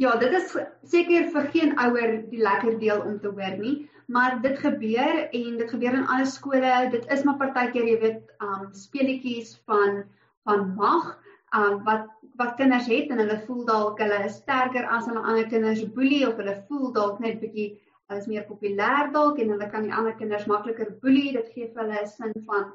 Ja, 0.00 0.16
dit 0.16 0.32
is 0.32 0.54
seker 0.88 1.28
vir 1.34 1.48
geen 1.52 1.76
ouer 1.78 2.14
die 2.30 2.40
lekker 2.40 2.78
deel 2.80 3.02
om 3.04 3.18
te 3.20 3.28
hoor 3.28 3.58
nie, 3.58 3.74
maar 4.08 4.40
dit 4.42 4.56
gebeur 4.58 5.28
en 5.28 5.58
dit 5.58 5.70
gebeur 5.70 5.98
in 5.98 6.06
alle 6.06 6.26
skole. 6.26 6.72
Dit 6.90 7.04
is 7.12 7.24
maar 7.24 7.38
partykeer 7.38 7.86
jy 7.86 7.98
weet, 8.00 8.32
um 8.40 8.72
speletjies 8.72 9.58
van 9.68 10.02
van 10.48 10.72
mag 10.74 11.12
um 11.54 11.82
wat 11.86 12.08
wat 12.40 12.56
kinders 12.56 12.86
het 12.88 13.10
en 13.10 13.18
hulle 13.22 13.38
voel 13.46 13.64
dalk 13.68 13.98
hulle 14.02 14.20
is 14.26 14.38
sterker 14.40 14.86
as 14.96 15.06
hulle 15.06 15.22
ander 15.22 15.48
kinders 15.48 15.82
boelie 15.96 16.26
of 16.28 16.36
hulle 16.40 16.54
voel 16.68 16.92
dalk 16.92 17.20
net 17.20 17.40
bietjie 17.40 17.70
is 18.16 18.28
meer 18.28 18.44
populêr 18.48 19.10
dalk 19.12 19.38
en 19.40 19.52
hulle 19.54 19.68
kan 19.72 19.84
die 19.86 19.94
ander 19.98 20.14
kinders 20.18 20.48
makliker 20.50 20.90
boelie 21.04 21.32
dit 21.36 21.52
gee 21.54 21.68
vir 21.68 21.82
hulle 21.84 22.02
'n 22.02 22.10
sin 22.14 22.34
van 22.48 22.72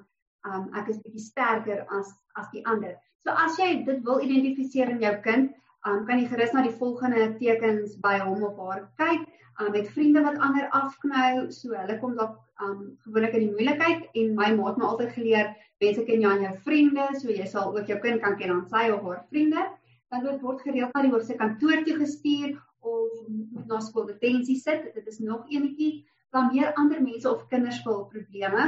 um 0.48 0.68
ek 0.80 0.90
is 0.94 1.00
bietjie 1.04 1.24
sterker 1.24 1.86
as 2.00 2.12
as 2.42 2.50
die 2.54 2.64
ander. 2.66 2.96
So 3.24 3.34
as 3.46 3.58
jy 3.60 3.84
dit 3.88 4.04
wil 4.06 4.22
identifiseer 4.24 4.92
in 4.94 5.02
jou 5.04 5.14
kind, 5.24 5.54
um 5.88 6.06
kan 6.08 6.22
jy 6.22 6.28
gerus 6.32 6.54
na 6.54 6.64
die 6.66 6.78
volgende 6.82 7.28
tekens 7.42 7.96
by 8.04 8.18
hom 8.24 8.44
of 8.44 8.60
haar 8.64 8.86
kyk. 9.02 9.28
Um 9.60 9.72
met 9.72 9.90
vriende 9.96 10.24
wat 10.24 10.40
ander 10.48 10.70
afknou, 10.82 11.50
so 11.52 11.74
hulle 11.74 12.00
kom 12.00 12.16
dalk 12.16 12.38
um 12.64 12.98
gewoonlik 13.06 13.36
in 13.38 13.46
die 13.46 13.54
moeilikheid 13.54 14.08
en 14.22 14.36
my 14.36 14.50
ma 14.56 14.70
het 14.70 14.80
my 14.82 14.86
altyd 14.90 15.12
geleer 15.16 15.52
mense 15.84 16.06
ken 16.08 16.24
jou 16.24 16.32
aan 16.32 16.46
jou 16.46 16.54
vriende, 16.66 17.08
so 17.22 17.30
jy 17.30 17.46
sal 17.46 17.76
ook 17.76 17.90
jou 17.92 18.00
kind 18.02 18.22
kan 18.24 18.38
ken 18.40 18.54
aan 18.54 18.66
sy 18.72 18.88
of 18.94 19.04
haar 19.06 19.24
vriende. 19.30 19.68
Dan 20.12 20.24
word 20.26 20.42
word 20.42 20.64
gereeld 20.66 20.96
na 20.96 21.04
die 21.06 21.14
hoofse 21.14 21.38
kantoor 21.38 21.84
toe 21.86 21.98
gestuur 22.00 22.56
of 22.82 23.24
moet 23.28 23.68
na 23.68 23.80
skool 23.84 24.08
detensie 24.08 24.58
sit. 24.60 24.90
Dit 24.96 25.08
is 25.08 25.20
nog 25.20 25.46
enetjie 25.52 26.08
van 26.36 26.50
meer 26.54 26.74
ander 26.82 27.02
mense 27.04 27.30
of 27.30 27.46
kinders 27.52 27.82
vol 27.86 28.06
probleme. 28.12 28.68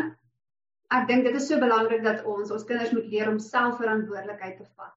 Ek 0.93 1.08
dink 1.10 1.25
dit 1.27 1.36
is 1.38 1.48
so 1.48 1.60
belangrik 1.62 2.03
dat 2.05 2.24
ons 2.25 2.51
ons 2.51 2.65
kinders 2.65 2.93
moet 2.96 3.10
leer 3.13 3.29
om 3.29 3.39
self 3.39 3.77
verantwoordelikheid 3.81 4.58
te 4.58 4.69
vat 4.75 4.96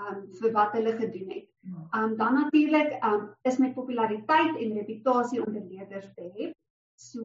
um 0.00 0.20
vir 0.40 0.52
wat 0.56 0.74
hulle 0.76 0.96
gedoen 0.96 1.30
het. 1.34 1.46
Um 1.96 2.16
dan 2.16 2.38
natuurlik 2.40 2.96
um 3.04 3.28
is 3.48 3.58
met 3.58 3.74
populariteit 3.76 4.56
en 4.56 4.76
reputasie 4.80 5.42
onder 5.44 5.62
leerders 5.62 6.08
te 6.16 6.28
hê. 6.36 6.50
So 6.96 7.24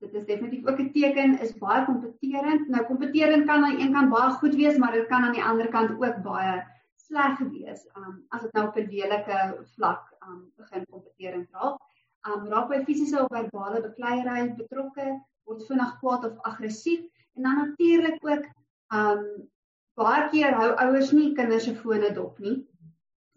dit 0.00 0.14
is 0.14 0.24
definitief 0.24 0.66
ook 0.66 0.80
'n 0.80 0.92
teken 0.92 1.40
is 1.40 1.58
baie 1.58 1.84
kompeterend. 1.84 2.68
Nou 2.68 2.84
kompeterend 2.84 3.44
kan 3.46 3.64
aan 3.64 3.80
een 3.80 3.92
kant 3.92 4.10
baie 4.10 4.30
goed 4.30 4.54
wees, 4.54 4.76
maar 4.76 4.92
dit 4.92 5.06
kan 5.06 5.22
aan 5.22 5.32
die 5.32 5.44
ander 5.44 5.68
kant 5.68 5.90
ook 5.90 6.22
baie 6.22 6.64
sleg 6.96 7.38
wees. 7.38 7.86
Um 7.96 8.24
as 8.28 8.42
dit 8.42 8.52
nou 8.52 8.66
op 8.68 8.76
'n 8.76 8.88
lelike 8.90 9.64
vlak 9.74 10.16
um 10.28 10.52
begin 10.56 10.86
kompeterend 10.86 11.48
raak. 11.50 11.78
Um 12.28 12.46
raak 12.46 12.68
by 12.68 12.84
fisiese 12.84 13.20
of 13.20 13.28
verbale 13.28 13.80
bekleierery 13.80 14.54
betrokke, 14.54 15.20
word 15.44 15.66
vinnig 15.66 15.98
kwaad 15.98 16.24
of 16.24 16.38
aggressief 16.38 17.00
en 17.34 17.42
dan 17.42 17.56
natuurlik 17.56 18.18
ook 18.20 18.44
um 18.94 19.24
baie 19.94 20.28
keer 20.28 20.54
hou 20.54 20.70
ouers 20.76 21.12
nie 21.12 21.34
kinders 21.34 21.64
se 21.64 21.74
fone 21.74 22.12
dop 22.12 22.38
nie. 22.38 22.66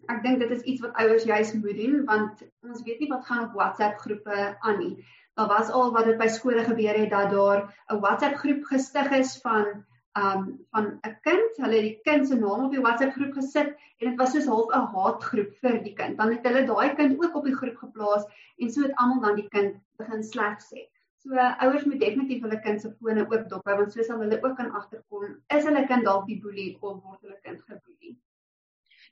Ek 0.08 0.22
dink 0.22 0.38
dit 0.38 0.50
is 0.50 0.62
iets 0.62 0.80
wat 0.80 0.96
ouers 0.96 1.24
juis 1.24 1.52
moet 1.52 1.76
doen 1.76 2.04
want 2.04 2.42
ons 2.60 2.82
weet 2.82 2.98
nie 3.00 3.08
wat 3.08 3.26
gaan 3.26 3.44
op 3.44 3.52
WhatsApp 3.52 3.98
groepe 3.98 4.56
aan 4.60 4.78
nie 4.78 5.04
daar 5.34 5.48
was 5.48 5.70
al 5.70 5.92
wat 5.92 6.04
dit 6.04 6.18
by 6.18 6.28
skole 6.30 6.64
gebeur 6.64 6.98
het 7.02 7.10
dat 7.10 7.30
daar 7.30 7.60
'n 7.90 8.00
WhatsApp 8.00 8.36
groep 8.42 8.64
gestig 8.64 9.10
is 9.10 9.38
van 9.46 9.84
um 10.18 10.66
van 10.70 10.86
'n 11.02 11.16
kind. 11.26 11.56
Hulle 11.56 11.74
het 11.74 11.88
die 11.88 12.00
kind 12.02 12.28
se 12.28 12.34
naam 12.34 12.64
op 12.64 12.70
die 12.70 12.80
WhatsApp 12.80 13.12
groep 13.12 13.32
gesit 13.34 13.74
en 13.98 14.08
dit 14.10 14.18
was 14.18 14.32
soos 14.32 14.46
half 14.46 14.74
'n 14.74 14.86
haatgroep 14.96 15.54
vir 15.62 15.82
die 15.82 15.94
kind. 15.94 16.18
Dan 16.18 16.32
het 16.32 16.46
hulle 16.46 16.66
daai 16.66 16.94
kind 16.94 17.24
ook 17.24 17.34
op 17.34 17.44
die 17.44 17.56
groep 17.56 17.76
geplaas 17.76 18.24
en 18.58 18.70
so 18.70 18.82
het 18.82 18.94
almal 18.94 19.20
dan 19.20 19.34
die 19.34 19.48
kind 19.48 19.76
begin 19.96 20.22
sleg 20.22 20.60
sê. 20.60 20.86
So 21.18 21.34
ouers 21.34 21.84
moet 21.84 22.00
definitief 22.00 22.42
hulle 22.42 22.60
kind 22.60 22.80
se 22.80 22.90
fone 23.00 23.26
oop 23.26 23.48
dop 23.48 23.64
hou 23.64 23.76
want 23.76 23.92
soos 23.92 24.08
hulle 24.08 24.42
ook 24.42 24.56
kan 24.56 24.70
agterkom, 24.70 25.36
is 25.48 25.64
hulle 25.64 25.86
kind 25.86 26.04
dalk 26.04 26.26
die 26.26 26.40
boelie 26.40 26.76
of 26.80 27.02
word 27.02 27.20
hulle 27.20 27.38
kind 27.42 27.62
geboelie. 27.62 28.16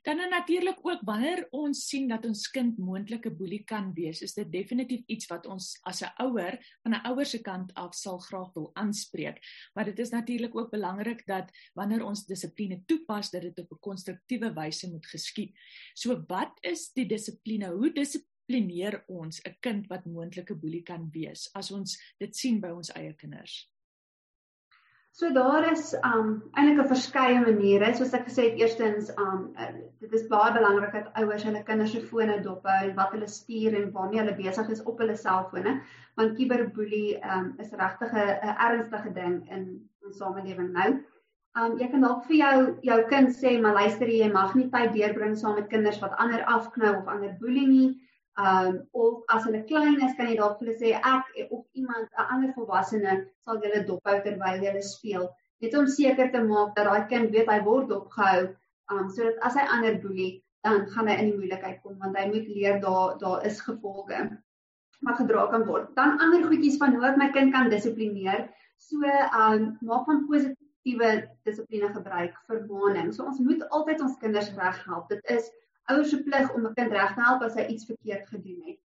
Dan 0.03 0.19
natuurlik 0.29 0.79
ook 0.83 1.01
wanneer 1.07 1.45
ons 1.55 1.85
sien 1.87 2.09
dat 2.11 2.25
ons 2.27 2.49
kind 2.51 2.77
moontlike 2.77 3.31
boelie 3.31 3.61
kan 3.63 3.93
wees, 3.95 4.19
is 4.21 4.33
dit 4.35 4.49
definitief 4.51 5.05
iets 5.07 5.29
wat 5.31 5.45
ons 5.47 5.77
as 5.87 6.01
'n 6.03 6.11
ouer 6.25 6.59
van 6.83 6.95
'n 6.95 7.05
ouer 7.07 7.25
se 7.25 7.39
kant 7.41 7.71
af 7.73 7.95
sal 7.95 8.19
graag 8.19 8.53
wil 8.53 8.71
aanspreek. 8.73 9.39
Maar 9.73 9.85
dit 9.85 9.99
is 9.99 10.09
natuurlik 10.09 10.55
ook 10.55 10.71
belangrik 10.71 11.25
dat 11.25 11.51
wanneer 11.73 12.03
ons 12.03 12.25
dissipline 12.25 12.83
toepas, 12.85 13.31
dat 13.31 13.41
dit 13.41 13.59
op 13.59 13.71
'n 13.71 13.79
konstruktiewe 13.79 14.53
wyse 14.53 14.91
moet 14.91 15.05
geskied. 15.05 15.55
So 15.93 16.23
wat 16.27 16.57
is 16.61 16.91
die 16.91 17.05
dissipline? 17.05 17.71
Hoe 17.71 17.91
dissiplineer 17.93 19.03
ons 19.07 19.41
'n 19.41 19.55
kind 19.59 19.87
wat 19.87 20.05
moontlike 20.05 20.55
boelie 20.55 20.83
kan 20.83 21.09
wees 21.11 21.49
as 21.53 21.71
ons 21.71 22.15
dit 22.17 22.35
sien 22.35 22.59
by 22.59 22.69
ons 22.69 22.91
eie 22.91 23.13
kinders? 23.13 23.71
So 25.13 25.29
daar 25.33 25.71
is 25.71 25.93
um 26.07 26.29
eintlik 26.57 26.79
'n 26.81 26.87
verskeie 26.91 27.41
maniere. 27.41 27.89
Soos 27.93 28.13
ek 28.17 28.23
gesê 28.29 28.45
het, 28.45 28.55
eerstens 28.61 29.11
um 29.23 29.43
dit 30.01 30.13
is 30.19 30.23
baie 30.31 30.53
belangrik 30.55 30.95
dat 30.95 31.11
ouers 31.21 31.43
hulle 31.45 31.61
kinders 31.67 31.91
se 31.93 32.01
fone 32.01 32.37
dophou 32.47 32.77
en 32.87 32.95
wat 32.95 33.13
hulle 33.13 33.27
stuur 33.33 33.75
en 33.79 33.91
waarmee 33.97 34.19
hulle 34.23 34.33
besig 34.39 34.71
is 34.75 34.81
op 34.91 35.03
hulle 35.03 35.17
selfone, 35.25 35.75
want 36.17 36.33
cyberboelie 36.39 37.19
um 37.35 37.51
is 37.65 37.69
regtig 37.83 38.15
'n 38.23 38.55
ernstige 38.69 39.13
ding 39.19 39.35
in 39.57 39.67
ons 40.07 40.17
samelewing 40.17 40.71
nou. 40.79 40.89
Um 41.61 41.77
jy 41.83 41.91
kan 41.91 42.07
dalk 42.07 42.25
vir 42.31 42.37
jou 42.41 42.57
jou 42.89 42.99
kind 43.13 43.29
sê, 43.43 43.61
"Maar 43.61 43.73
luister 43.81 44.07
jy 44.07 44.31
mag 44.33 44.55
nie 44.55 44.69
tyd 44.71 44.93
deurbring 44.97 45.37
saam 45.37 45.55
met 45.61 45.69
kinders 45.69 46.01
wat 46.01 46.17
ander 46.17 46.43
afknou 46.57 46.95
of 46.97 47.07
ander 47.07 47.37
boelie 47.39 47.67
nie." 47.67 47.89
Um 48.37 48.87
of 48.93 49.21
as 49.29 49.43
hulle 49.45 49.61
klein 49.69 50.01
is, 50.01 50.15
kan 50.17 50.27
jy 50.27 50.37
dalk 50.37 50.59
vir 50.59 50.67
hulle 50.67 50.79
sê 50.79 50.93
ek 50.97 51.51
of 51.51 51.65
iemand 51.77 52.07
'n 52.17 52.29
ander 52.35 52.53
volwassene 52.55 53.17
sal 53.45 53.61
julle 53.61 53.83
dophou 53.89 54.21
terwyl 54.25 54.63
julle 54.65 54.81
speel. 54.81 55.27
Net 55.61 55.75
om 55.77 55.87
seker 55.87 56.31
te 56.31 56.41
maak 56.43 56.73
dat 56.75 56.89
daai 56.89 57.07
kind 57.11 57.29
weet 57.35 57.51
hy 57.51 57.59
word 57.67 57.89
dopgehou, 57.89 58.47
um 58.91 59.09
sodat 59.09 59.37
as 59.49 59.59
hy 59.59 59.67
ander 59.75 59.99
boelie, 60.01 60.31
dan 60.63 60.87
gaan 60.95 61.07
hy 61.07 61.19
in 61.19 61.29
die 61.29 61.37
moeilikheid 61.37 61.79
kom 61.83 61.99
want 61.99 62.17
hy 62.17 62.25
moet 62.31 62.49
leer 62.55 62.81
daar 62.81 63.17
daar 63.21 63.45
is 63.45 63.61
gevolge 63.61 64.19
wat 65.03 65.17
gedra 65.19 65.47
kan 65.51 65.65
word. 65.67 65.89
Dan 65.95 66.19
ander 66.23 66.45
goedjies 66.47 66.77
van 66.81 66.95
hoe 66.95 67.05
ek 67.09 67.17
my 67.19 67.29
kind 67.37 67.53
kan 67.53 67.69
dissiplineer. 67.69 68.47
So 68.79 69.03
um 69.45 69.77
maak 69.81 70.07
van 70.09 70.25
positiewe 70.29 71.09
dissipline 71.45 71.89
gebruik, 71.93 72.37
vermaaning. 72.47 73.11
So 73.13 73.27
ons 73.29 73.39
moet 73.39 73.61
altyd 73.69 74.01
ons 74.01 74.17
kinders 74.23 74.49
reghelp. 74.57 75.09
Dit 75.09 75.21
is 75.37 75.51
ouers 75.91 76.09
se 76.09 76.23
plig 76.23 76.53
om 76.53 76.65
'n 76.67 76.73
kind 76.73 76.91
reg 76.91 77.13
te 77.13 77.21
help 77.21 77.41
as 77.41 77.55
hy 77.59 77.65
iets 77.65 77.85
verkeerd 77.85 78.27
gedoen 78.27 78.61
het. 78.69 78.79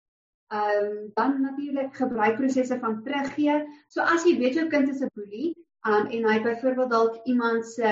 Ehm 0.54 0.86
um, 0.86 1.10
dan 1.14 1.40
natuurlik 1.40 1.96
gebruikprosesse 1.96 2.78
van 2.78 3.02
teruggee. 3.02 3.56
So 3.88 4.00
as 4.02 4.24
jy 4.24 4.38
weet 4.38 4.54
jou 4.54 4.68
kind 4.68 4.88
is 4.88 5.02
'n 5.02 5.10
boelie, 5.14 5.54
um, 5.88 6.06
en 6.06 6.28
hy 6.30 6.40
byvoorbeeld 6.42 6.90
dalk 6.90 7.24
iemand 7.24 7.66
se 7.66 7.90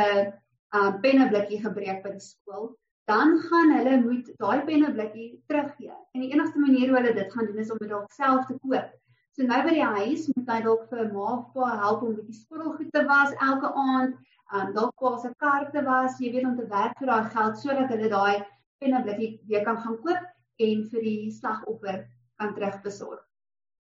um, 0.75 1.01
penneblikkie 1.01 1.61
gebreek 1.61 2.03
by 2.03 2.15
die 2.17 2.25
skool, 2.25 2.73
dan 3.11 3.39
gaan 3.49 3.73
hulle 3.77 4.01
moet 4.01 4.33
daai 4.39 4.65
penneblikkie 4.65 5.43
teruggee. 5.47 5.95
En 6.13 6.21
die 6.21 6.33
enigste 6.33 6.59
manier 6.59 6.89
hoe 6.89 6.99
hulle 7.01 7.15
dit 7.15 7.33
gaan 7.33 7.47
doen 7.47 7.63
is 7.65 7.71
om 7.71 7.79
dit 7.79 7.89
dalk 7.89 8.13
self 8.13 8.47
te 8.47 8.57
koop. 8.63 8.91
So 9.33 9.49
nou 9.49 9.63
by 9.65 9.73
die 9.73 9.91
huis 9.97 10.29
moet 10.35 10.51
hy 10.53 10.61
dalk 10.63 10.89
vir 10.91 11.07
ma 11.13 11.29
of 11.39 11.45
pa 11.55 11.73
help 11.83 12.03
om 12.07 12.17
bietjie 12.17 12.37
skottelgoed 12.37 12.91
te 12.93 13.05
was 13.09 13.33
elke 13.41 13.71
aand. 13.85 14.17
Um 14.53 14.73
dalk 14.77 14.93
pa 15.01 15.17
se 15.19 15.31
kaarte 15.41 15.85
was, 15.87 16.19
jy 16.21 16.33
weet 16.35 16.49
om 16.49 16.57
te 16.57 16.67
werk 16.69 16.99
vir 17.01 17.09
daai 17.09 17.31
geld 17.37 17.61
sodat 17.61 17.95
hulle 17.95 18.11
daai 18.13 18.43
en 18.83 18.95
'n 18.99 19.03
blikkie 19.03 19.41
weer 19.49 19.65
kan 19.65 19.79
gaan 19.79 19.99
koop 20.05 20.23
en 20.59 20.89
vir 20.91 21.01
die 21.01 21.31
slagoffer 21.31 22.07
kan 22.39 22.55
terugbesorg. 22.55 23.23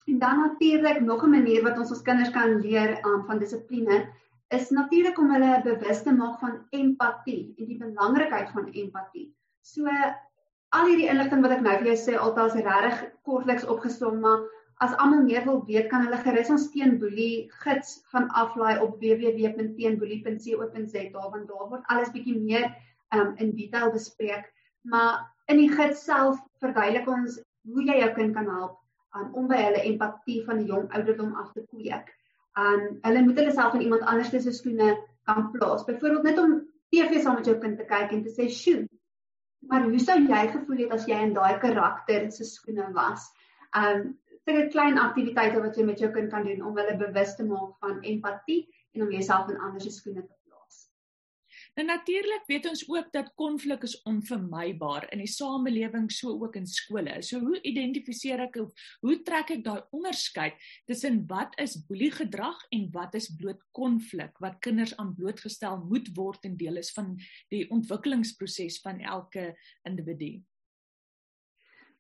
En 0.10 0.19
dan 0.19 0.39
natuurlik 0.39 1.01
nog 1.01 1.24
'n 1.24 1.29
manier 1.29 1.63
wat 1.63 1.77
ons 1.77 1.91
ons 1.91 2.01
kinders 2.01 2.31
kan 2.31 2.62
leer 2.62 3.05
um, 3.05 3.25
van 3.25 3.39
dissipline 3.39 4.10
is 4.48 4.69
natuurlik 4.69 5.19
om 5.19 5.31
hulle 5.31 5.62
bewus 5.63 6.03
te 6.03 6.13
maak 6.13 6.39
van 6.39 6.65
empatie 6.69 7.53
en 7.58 7.65
die 7.65 7.77
belangrikheid 7.77 8.50
van 8.50 8.67
empatie. 8.67 9.36
So 9.62 9.88
al 10.69 10.86
hierdie 10.86 11.10
inligting 11.10 11.41
wat 11.41 11.51
ek 11.51 11.62
nou 11.62 11.77
vir 11.77 11.88
jou 11.91 11.98
sê 11.98 12.17
altyd 12.17 12.46
is 12.48 12.53
regtig 12.65 13.12
kortliks 13.24 13.65
opgesom, 13.65 14.19
maar 14.19 14.39
as 14.86 14.96
almal 15.03 15.24
meer 15.27 15.43
wil 15.46 15.60
weet, 15.67 15.88
kan 15.91 16.05
hulle 16.05 16.19
gerus 16.24 16.50
ons 16.50 16.69
teenboelie 16.74 17.50
gids 17.63 17.89
gaan 18.12 18.27
aflaai 18.41 18.75
op 18.86 18.91
www.teenboelie.co.za 19.01 21.29
want 21.29 21.48
daar 21.48 21.69
word 21.74 21.86
alles 21.88 22.13
bietjie 22.15 22.38
meer 22.39 22.67
um, 23.13 23.36
in 23.38 23.55
detail 23.58 23.91
bespreek 23.91 24.46
maar 24.81 25.25
in 25.48 25.57
die 25.57 25.71
gids 25.71 26.03
self 26.05 26.39
verduidelik 26.62 27.07
ons 27.09 27.39
hoe 27.74 27.86
jy 27.86 28.00
jou 28.01 28.12
kind 28.15 28.36
kan 28.36 28.48
help 28.50 28.77
um, 29.15 29.33
om 29.33 29.50
by 29.50 29.59
hulle 29.63 29.83
empatie 29.91 30.43
van 30.45 30.62
die 30.62 30.69
jong 30.69 30.88
ouderdom 30.95 31.36
af 31.41 31.51
te 31.55 31.65
kweek. 31.67 32.13
Um 32.59 33.00
hulle 33.05 33.25
moet 33.25 33.41
hulle 33.41 33.55
self 33.55 33.75
in 33.77 33.86
iemand 33.88 34.05
anders 34.09 34.31
se 34.31 34.53
skoene 34.53 34.95
kan 35.29 35.51
plaas. 35.51 35.86
Byvoorbeeld 35.88 36.24
net 36.24 36.39
om 36.41 36.55
TV 36.93 37.21
saam 37.21 37.38
met 37.39 37.45
jou 37.45 37.57
kind 37.62 37.77
te 37.77 37.86
kyk 37.86 38.15
en 38.15 38.24
te 38.24 38.33
sê, 38.33 38.50
"Sjoe, 38.50 38.88
maar 39.69 39.83
hoe 39.83 40.00
sou 40.00 40.17
jy 40.19 40.48
gevoel 40.48 40.83
het 40.86 40.91
as 40.91 41.05
jy 41.05 41.19
in 41.21 41.33
daai 41.33 41.59
karakter 41.59 42.31
se 42.31 42.45
skoene 42.45 42.91
was?" 42.93 43.29
Um 43.75 44.17
sulke 44.45 44.69
klein 44.74 44.98
aktiwiteite 44.98 45.62
wat 45.62 45.77
jy 45.77 45.86
met 45.86 46.00
jou 46.00 46.12
kind 46.12 46.31
kan 46.31 46.43
doen 46.43 46.62
om 46.65 46.77
hulle 46.77 46.98
bewus 46.98 47.36
te 47.36 47.45
maak 47.45 47.77
van 47.79 48.01
empatie 48.01 48.67
en 48.95 49.01
om 49.05 49.12
jouself 49.12 49.50
in 49.50 49.59
ander 49.59 49.81
se 49.81 49.91
skoene 49.91 50.21
te 50.21 50.38
Nou 51.78 51.86
natuurlik 51.88 52.48
weet 52.50 52.66
ons 52.68 52.82
ook 52.90 53.12
dat 53.14 53.32
konflik 53.40 53.84
is 53.88 54.02
onvermybaar 54.10 55.06
in 55.14 55.22
die 55.24 55.30
samelewing 55.32 56.10
so 56.12 56.34
ook 56.42 56.58
in 56.60 56.68
skole. 56.68 57.22
So 57.24 57.40
hoe 57.40 57.62
identifiseer 57.62 58.42
ek 58.48 58.58
of 58.64 58.90
hoe 59.06 59.16
trek 59.24 59.54
ek 59.56 59.64
daai 59.64 59.80
onderskeid 59.96 60.58
tussen 60.90 61.22
wat 61.30 61.56
is 61.62 61.78
boeliegedrag 61.88 62.66
en 62.76 62.90
wat 62.92 63.16
is 63.16 63.30
bloot 63.32 63.62
konflik 63.72 64.36
wat 64.44 64.60
kinders 64.66 64.96
aan 64.98 65.16
blootgestel 65.16 65.80
moet 65.86 66.12
word 66.18 66.44
en 66.50 66.58
deel 66.60 66.82
is 66.82 66.92
van 66.96 67.16
die 67.54 67.64
ontwikkelingsproses 67.72 68.82
van 68.84 69.00
elke 69.00 69.54
individu? 69.88 70.40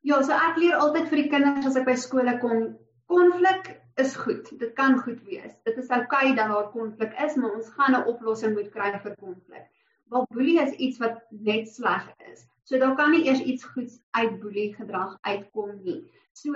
Ja, 0.01 0.21
so 0.23 0.35
ek 0.35 0.59
leer 0.59 0.79
altyd 0.79 1.07
vir 1.11 1.23
die 1.23 1.31
kinders 1.31 1.71
as 1.71 1.79
ek 1.79 1.87
by 1.87 1.95
skole 1.99 2.35
kom, 2.43 2.71
konflik 3.11 3.78
is 3.99 4.15
goed. 4.15 4.59
Dit 4.59 4.73
kan 4.73 4.97
goed 4.99 5.19
wees. 5.27 5.53
Dit 5.63 5.77
is 5.77 5.89
oukei 5.89 6.03
okay 6.03 6.35
dat 6.35 6.47
daar 6.51 6.69
konflik 6.71 7.13
is, 7.25 7.35
maar 7.35 7.55
ons 7.55 7.69
gaan 7.77 7.95
'n 7.97 8.07
oplossing 8.07 8.55
moet 8.55 8.69
kry 8.75 8.91
vir 9.03 9.15
konflik. 9.15 9.65
Want 10.07 10.29
boelie 10.29 10.61
is 10.61 10.73
iets 10.73 10.97
wat 10.97 11.21
net 11.29 11.69
sleg 11.69 12.13
is. 12.31 12.45
So 12.63 12.77
daar 12.77 12.95
kan 12.95 13.11
nie 13.11 13.25
eers 13.25 13.41
iets 13.41 13.63
goeds 13.63 13.99
uit 14.11 14.39
boelie 14.39 14.73
gedrag 14.75 15.17
uitkom 15.21 15.79
nie. 15.83 16.11
So 16.33 16.53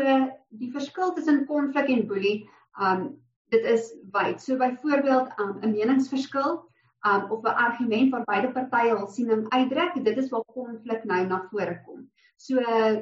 die 0.50 0.72
verskil 0.72 1.14
tussen 1.14 1.46
konflik 1.46 1.90
en 1.90 2.08
boelie, 2.08 2.50
um 2.80 3.22
dit 3.50 3.66
is 3.66 3.94
wyd. 4.12 4.42
So 4.42 4.58
byvoorbeeld 4.58 5.40
um 5.40 5.58
'n 5.62 5.72
meningsverskil 5.72 6.52
um 7.06 7.32
of 7.32 7.44
'n 7.44 7.58
argument 7.68 8.12
waar 8.12 8.24
beide 8.24 8.52
partye 8.52 8.96
hul 8.96 9.08
siening 9.08 9.46
uitdruk, 9.50 10.04
dit 10.06 10.18
is 10.18 10.30
waar 10.30 10.46
konflik 10.54 11.04
nou 11.04 11.26
na 11.28 11.48
vore 11.52 11.82
kom. 11.86 12.10
So 12.38 12.60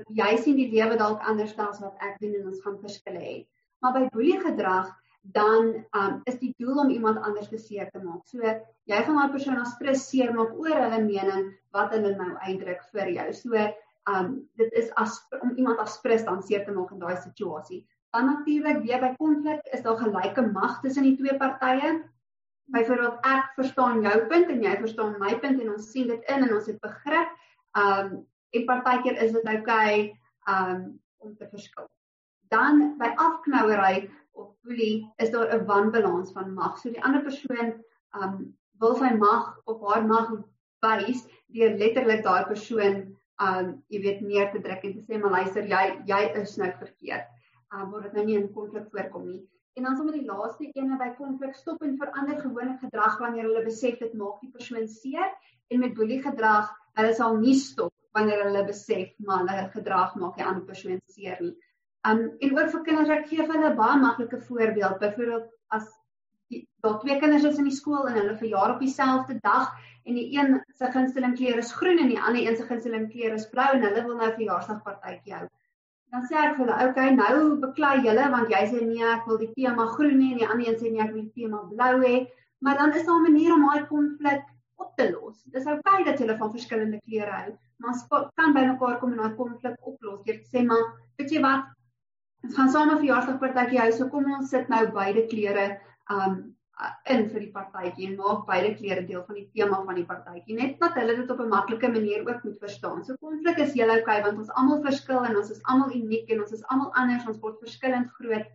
jy 0.08 0.38
sien 0.38 0.56
die 0.56 0.72
lewe 0.72 0.98
dalk 0.98 1.22
anders 1.22 1.58
as 1.58 1.80
wat 1.80 1.96
ek 2.00 2.20
doen 2.20 2.36
en 2.36 2.48
ons 2.48 2.62
gaan 2.62 2.80
verskille 2.80 3.20
hê. 3.20 3.48
Maar 3.82 3.94
by 3.98 4.08
boelie 4.14 4.40
gedrag 4.40 4.90
dan 5.22 5.86
um, 5.92 6.22
is 6.24 6.40
die 6.42 6.54
doel 6.58 6.80
om 6.82 6.90
iemand 6.90 7.22
anders 7.22 7.50
seer 7.66 7.90
te 7.92 8.02
maak. 8.02 8.26
So 8.26 8.42
jy 8.42 9.00
gaan 9.06 9.18
daai 9.18 9.34
persoon 9.34 9.62
aspres 9.62 10.08
seer 10.10 10.34
maak 10.34 10.54
oor 10.58 10.78
hulle 10.82 11.02
mening 11.06 11.52
wat 11.76 11.94
hulle 11.94 12.16
nou 12.18 12.34
uitdruk 12.42 12.82
vir 12.94 13.12
jou. 13.14 13.28
So 13.38 13.68
um 14.10 14.32
dit 14.58 14.74
is 14.74 14.90
as 14.98 15.20
om 15.42 15.54
iemand 15.58 15.82
aspres 15.84 16.26
dan 16.26 16.42
seer 16.42 16.66
te 16.66 16.74
maak 16.74 16.92
in 16.92 17.04
daai 17.04 17.18
situasie. 17.22 17.84
Dan 18.12 18.32
natuurlik 18.32 18.82
weer 18.86 19.02
by 19.04 19.14
konflik 19.20 19.62
is 19.74 19.86
daar 19.86 20.00
gelyke 20.02 20.48
mag 20.50 20.82
tussen 20.82 21.06
die 21.06 21.16
twee 21.20 21.38
partye. 21.38 21.94
Byvoorbeeld 22.74 23.22
ek 23.28 23.54
verstaan 23.60 24.02
jou 24.02 24.18
punt 24.32 24.50
en 24.50 24.66
jy 24.66 24.76
verstaan 24.82 25.16
my 25.22 25.38
punt 25.40 25.62
en 25.62 25.74
ons 25.78 25.94
sien 25.94 26.10
dit 26.10 26.34
in 26.34 26.50
en 26.50 26.58
ons 26.58 26.70
het 26.70 26.82
begrip. 26.82 27.40
Um 27.78 28.22
en 28.52 28.68
partykeer 28.68 29.22
is 29.24 29.32
dit 29.38 29.46
oukei 29.48 29.62
okay, 29.64 29.98
um 30.50 30.86
om 31.22 31.38
te 31.38 31.46
verskil 31.48 31.86
dan 32.52 32.82
by 33.00 33.12
afknouery 33.16 34.10
of 34.34 34.52
boelie 34.64 35.08
is 35.24 35.32
daar 35.32 35.54
'n 35.56 35.66
wanbalans 35.66 36.32
van 36.32 36.54
mag. 36.54 36.78
So 36.78 36.90
die 36.90 37.04
ander 37.04 37.24
persoon 37.24 37.74
um 38.22 38.54
wil 38.80 38.96
sy 38.96 39.14
mag 39.16 39.62
of 39.66 39.82
haar 39.88 40.06
mag 40.08 40.32
wys 40.82 41.28
deur 41.48 41.78
letterlik 41.78 42.24
daai 42.24 42.46
persoon 42.50 42.98
um 43.48 43.84
jy 43.88 44.02
weet 44.02 44.22
neer 44.22 44.52
te 44.52 44.60
druk 44.66 44.84
en 44.84 44.98
te 44.98 45.06
sê 45.06 45.22
maar 45.22 45.38
luister 45.38 45.64
jy 45.64 45.86
jy 46.12 46.22
is 46.42 46.58
nou 46.58 46.72
verkeerd. 46.84 47.28
Um 47.74 47.92
word 47.92 48.04
dit 48.10 48.14
nou 48.14 48.26
nie 48.26 48.38
in 48.42 48.54
konflik 48.54 48.92
voorkom 48.92 49.28
nie. 49.32 49.42
En 49.80 49.84
dan 49.84 49.96
sommer 49.96 50.14
die 50.14 50.28
laaste 50.28 50.68
ene 50.76 50.98
by 51.00 51.10
konflik 51.16 51.56
stop 51.56 51.82
en 51.82 51.98
verander 51.98 52.42
gewone 52.42 52.78
gedrag 52.84 53.20
wanneer 53.20 53.48
hulle 53.48 53.64
besef 53.64 54.00
dit 54.00 54.14
maak 54.14 54.42
die 54.42 54.52
persoon 54.52 54.88
seer 54.88 55.32
en 55.70 55.80
met 55.80 55.94
boelie 55.96 56.22
gedrag 56.22 56.72
hulle 57.00 57.14
sal 57.16 57.38
nie 57.38 57.56
stop 57.56 57.94
wanneer 58.18 58.44
hulle 58.44 58.66
besef 58.68 59.14
maar 59.18 59.46
hulle 59.46 59.70
gedrag 59.76 60.16
maak 60.20 60.36
die 60.36 60.44
ander 60.46 60.66
persoon 60.68 61.00
seer 61.08 61.40
nie. 61.40 61.56
Um 62.10 62.22
en 62.40 62.58
ook 62.58 62.70
vir 62.74 62.84
kinders 62.84 63.10
ek 63.14 63.28
gee 63.30 63.44
vir 63.46 63.58
hulle 63.58 63.76
baie 63.78 63.98
maklike 64.02 64.42
voorbeeld. 64.48 65.00
Byvoorbeeld 65.00 65.50
as 65.78 65.90
daar 66.84 67.00
twee 67.00 67.20
kinders 67.20 67.44
is 67.44 67.58
in 67.62 67.70
die 67.70 67.76
skool 67.76 68.08
en 68.10 68.18
hulle 68.18 68.36
verjaar 68.38 68.74
op 68.74 68.80
dieselfde 68.84 69.38
dag 69.46 69.72
en 70.10 70.18
die 70.18 70.28
een 70.34 70.58
se 70.78 70.90
gunsteling 70.92 71.36
kleur 71.38 71.62
is 71.62 71.74
groen 71.78 72.02
en 72.02 72.10
die 72.10 72.20
ander 72.20 72.42
een 72.42 72.58
se 72.58 72.66
gunsteling 72.68 73.10
kleur 73.12 73.38
is 73.38 73.50
blou 73.50 73.68
en 73.76 73.86
hulle 73.86 74.04
wil 74.08 74.18
nou 74.18 74.30
'n 74.30 74.38
verjaarsdagpartytjie 74.40 75.36
hou. 75.36 75.48
dan 76.12 76.26
sê 76.28 76.36
ek 76.36 76.56
vir 76.56 76.66
hulle, 76.66 76.76
"Oké, 76.76 76.90
okay, 76.90 77.12
nou 77.16 77.56
beklei 77.60 78.02
julle 78.06 78.32
want 78.32 78.50
jy 78.50 78.64
sê 78.72 78.80
nee, 78.86 79.04
ek 79.04 79.28
wil 79.28 79.38
die 79.38 79.54
tema 79.56 79.86
groen 79.96 80.20
hê 80.20 80.32
en 80.32 80.40
die 80.40 80.48
ander 80.48 80.68
een 80.68 80.80
sê 80.80 80.92
nee, 80.92 81.02
ek 81.02 81.14
wil 81.14 81.22
die 81.22 81.42
tema 81.42 81.60
blou 81.70 82.02
hê." 82.04 82.28
Maar 82.62 82.78
dan 82.78 82.94
is 82.94 83.06
daar 83.06 83.20
'n 83.20 83.28
manier 83.30 83.54
om 83.54 83.64
daai 83.68 83.86
konflik 83.88 84.44
op 84.76 84.92
te 84.98 85.12
los. 85.12 85.44
Dis 85.44 85.66
oukei 85.66 86.02
okay 86.02 86.04
dat 86.04 86.20
julle 86.20 86.38
van 86.38 86.52
verskillende 86.52 87.00
kleure 87.06 87.32
hou, 87.32 87.58
maar 87.78 87.96
kan 88.36 88.54
by 88.54 88.66
mekaar 88.66 89.00
kom 89.00 89.12
en 89.12 89.18
daai 89.18 89.36
konflik 89.36 89.76
oplos 89.80 90.24
deur 90.26 90.40
te 90.42 90.50
sê, 90.58 90.66
"Maar 90.66 90.84
weet 91.18 91.32
jy 91.32 91.42
wat? 91.42 91.64
Ons 92.46 92.56
gaan 92.58 92.72
saam 92.74 92.90
'n 92.90 93.02
verjaarsdagpartytjie 93.02 93.80
hou, 93.80 93.92
so 93.92 94.10
kom 94.10 94.32
ons 94.38 94.50
sit 94.50 94.70
nou 94.70 94.86
beide 94.98 95.28
kleure 95.34 95.68
um 96.10 96.42
in 97.14 97.28
vir 97.30 97.44
die 97.44 97.52
partytjie 97.54 98.08
en 98.08 98.16
maak 98.18 98.46
beide 98.48 98.72
kleure 98.78 99.04
deel 99.10 99.22
van 99.28 99.38
die 99.38 99.48
tema 99.58 99.82
van 99.88 99.98
die 100.00 100.06
partytjie 100.12 100.56
net 100.58 100.80
dat 100.82 100.96
hulle 100.98 101.16
dit 101.20 101.34
op 101.34 101.42
'n 101.44 101.52
maklike 101.54 101.90
manier 101.96 102.24
ook 102.28 102.44
moet 102.48 102.58
verstaan. 102.66 103.04
So 103.06 103.18
konflik 103.26 103.60
is 103.66 103.74
heel 103.78 103.94
oukei 103.96 104.18
want 104.28 104.40
ons 104.44 104.54
almal 104.62 104.82
verskil 104.86 105.26
en 105.26 105.38
ons 105.42 105.52
is 105.56 105.62
almal 105.74 105.94
uniek 105.98 106.30
en 106.30 106.42
ons 106.42 106.52
is 106.58 106.64
almal 106.74 106.92
anders, 107.04 107.28
ons 107.28 107.42
word 107.46 107.60
verskillend 107.66 108.10
groot. 108.18 108.48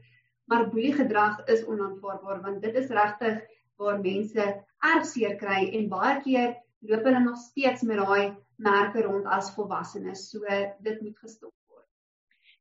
Maar 0.49 0.71
boelie 0.71 0.95
gedrag 0.95 1.45
is 1.55 1.67
onaanvaarbaar 1.67 2.43
want 2.43 2.63
dit 2.63 2.75
is 2.75 2.91
regtig 3.01 3.43
waar 3.79 4.01
mense 4.01 4.47
erg 4.95 5.07
seer 5.07 5.37
kry 5.37 5.61
en 5.79 5.89
baie 5.89 6.21
keer 6.23 6.57
loop 6.81 7.05
hulle 7.05 7.21
nog 7.21 7.37
steeds 7.37 7.83
met 7.83 8.03
daai 8.03 8.35
merke 8.57 9.03
rond 9.03 9.27
as 9.27 9.55
volwassenes. 9.55 10.31
So 10.31 10.41
dit 10.81 11.01
moet 11.01 11.19
gestop. 11.19 11.53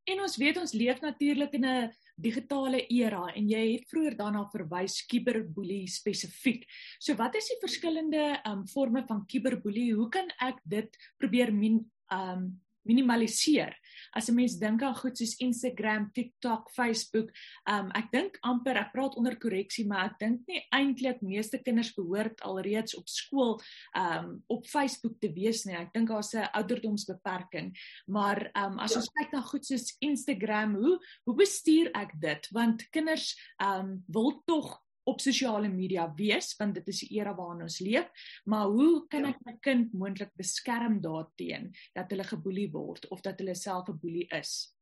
En 0.05 0.21
ons 0.21 0.37
weet 0.37 0.57
ons 0.61 0.73
leef 0.73 0.99
natuurlik 1.01 1.53
in 1.53 1.65
'n 1.65 1.93
digitale 2.15 2.85
era 2.87 3.25
en 3.35 3.49
jy 3.49 3.73
het 3.73 3.87
vroeër 3.89 4.15
daarna 4.15 4.45
verwys 4.51 5.05
cyberboelie 5.07 5.87
spesifiek. 5.87 6.65
So 6.99 7.15
wat 7.15 7.35
is 7.35 7.47
die 7.47 7.59
verskillende 7.59 8.41
um 8.45 8.67
forme 8.67 9.03
van 9.07 9.25
cyberboelie? 9.27 9.93
Hoe 9.93 10.09
kan 10.09 10.29
ek 10.39 10.61
dit 10.63 10.97
probeer 11.17 11.53
min 11.53 11.91
um 12.11 12.61
minimaliseer. 12.85 13.73
As 14.15 14.29
'n 14.29 14.35
mens 14.35 14.55
dink 14.59 14.81
aan 14.81 14.95
goed 14.95 15.17
soos 15.17 15.35
Instagram, 15.43 16.11
TikTok, 16.13 16.69
Facebook, 16.71 17.31
um 17.67 17.91
ek 17.91 18.11
dink 18.11 18.37
amper 18.41 18.77
ek 18.77 18.93
praat 18.93 19.17
onder 19.19 19.35
korreksie, 19.35 19.85
maar 19.87 20.05
ek 20.05 20.19
dink 20.19 20.47
nie 20.47 20.61
eintlik 20.71 21.21
meeste 21.21 21.59
kinders 21.59 21.93
behoort 21.93 22.41
alreeds 22.41 22.95
op 22.95 23.07
skool 23.07 23.59
um 23.95 24.43
op 24.47 24.65
Facebook 24.67 25.19
te 25.19 25.31
wees 25.33 25.65
nie. 25.65 25.75
Ek 25.75 25.93
dink 25.93 26.07
daar's 26.07 26.33
'n 26.33 26.47
ouderdomsbeperking. 26.53 27.75
Maar 28.07 28.51
um 28.55 28.79
as 28.79 28.93
ja. 28.93 28.97
ons 28.99 29.11
kyk 29.19 29.33
na 29.33 29.41
goed 29.41 29.65
soos 29.65 29.95
Instagram, 29.99 30.75
hoe 30.75 30.99
hoe 31.25 31.35
bestuur 31.35 31.91
ek 31.93 32.15
dit? 32.19 32.49
Want 32.51 32.89
kinders 32.89 33.35
um 33.59 34.03
wil 34.07 34.41
tog 34.45 34.84
op 35.05 35.21
sosiale 35.21 35.69
media 35.69 36.05
wees 36.17 36.53
want 36.59 36.75
dit 36.79 36.87
is 36.93 36.99
die 37.05 37.19
era 37.19 37.33
waarin 37.37 37.65
ons 37.67 37.79
leef, 37.79 38.29
maar 38.45 38.65
hoe 38.73 39.05
kan 39.09 39.27
ja. 39.27 39.33
ek 39.33 39.43
my 39.45 39.57
kind 39.61 39.93
moontlik 39.93 40.31
beskerm 40.37 41.01
daarteenoor 41.01 41.83
dat 41.93 42.09
hulle 42.13 42.23
geboelie 42.23 42.69
word 42.71 43.07
of 43.13 43.21
dat 43.21 43.39
hulle 43.39 43.55
self 43.55 43.89
'n 43.89 43.99
boelie 44.01 44.27
is? 44.33 44.75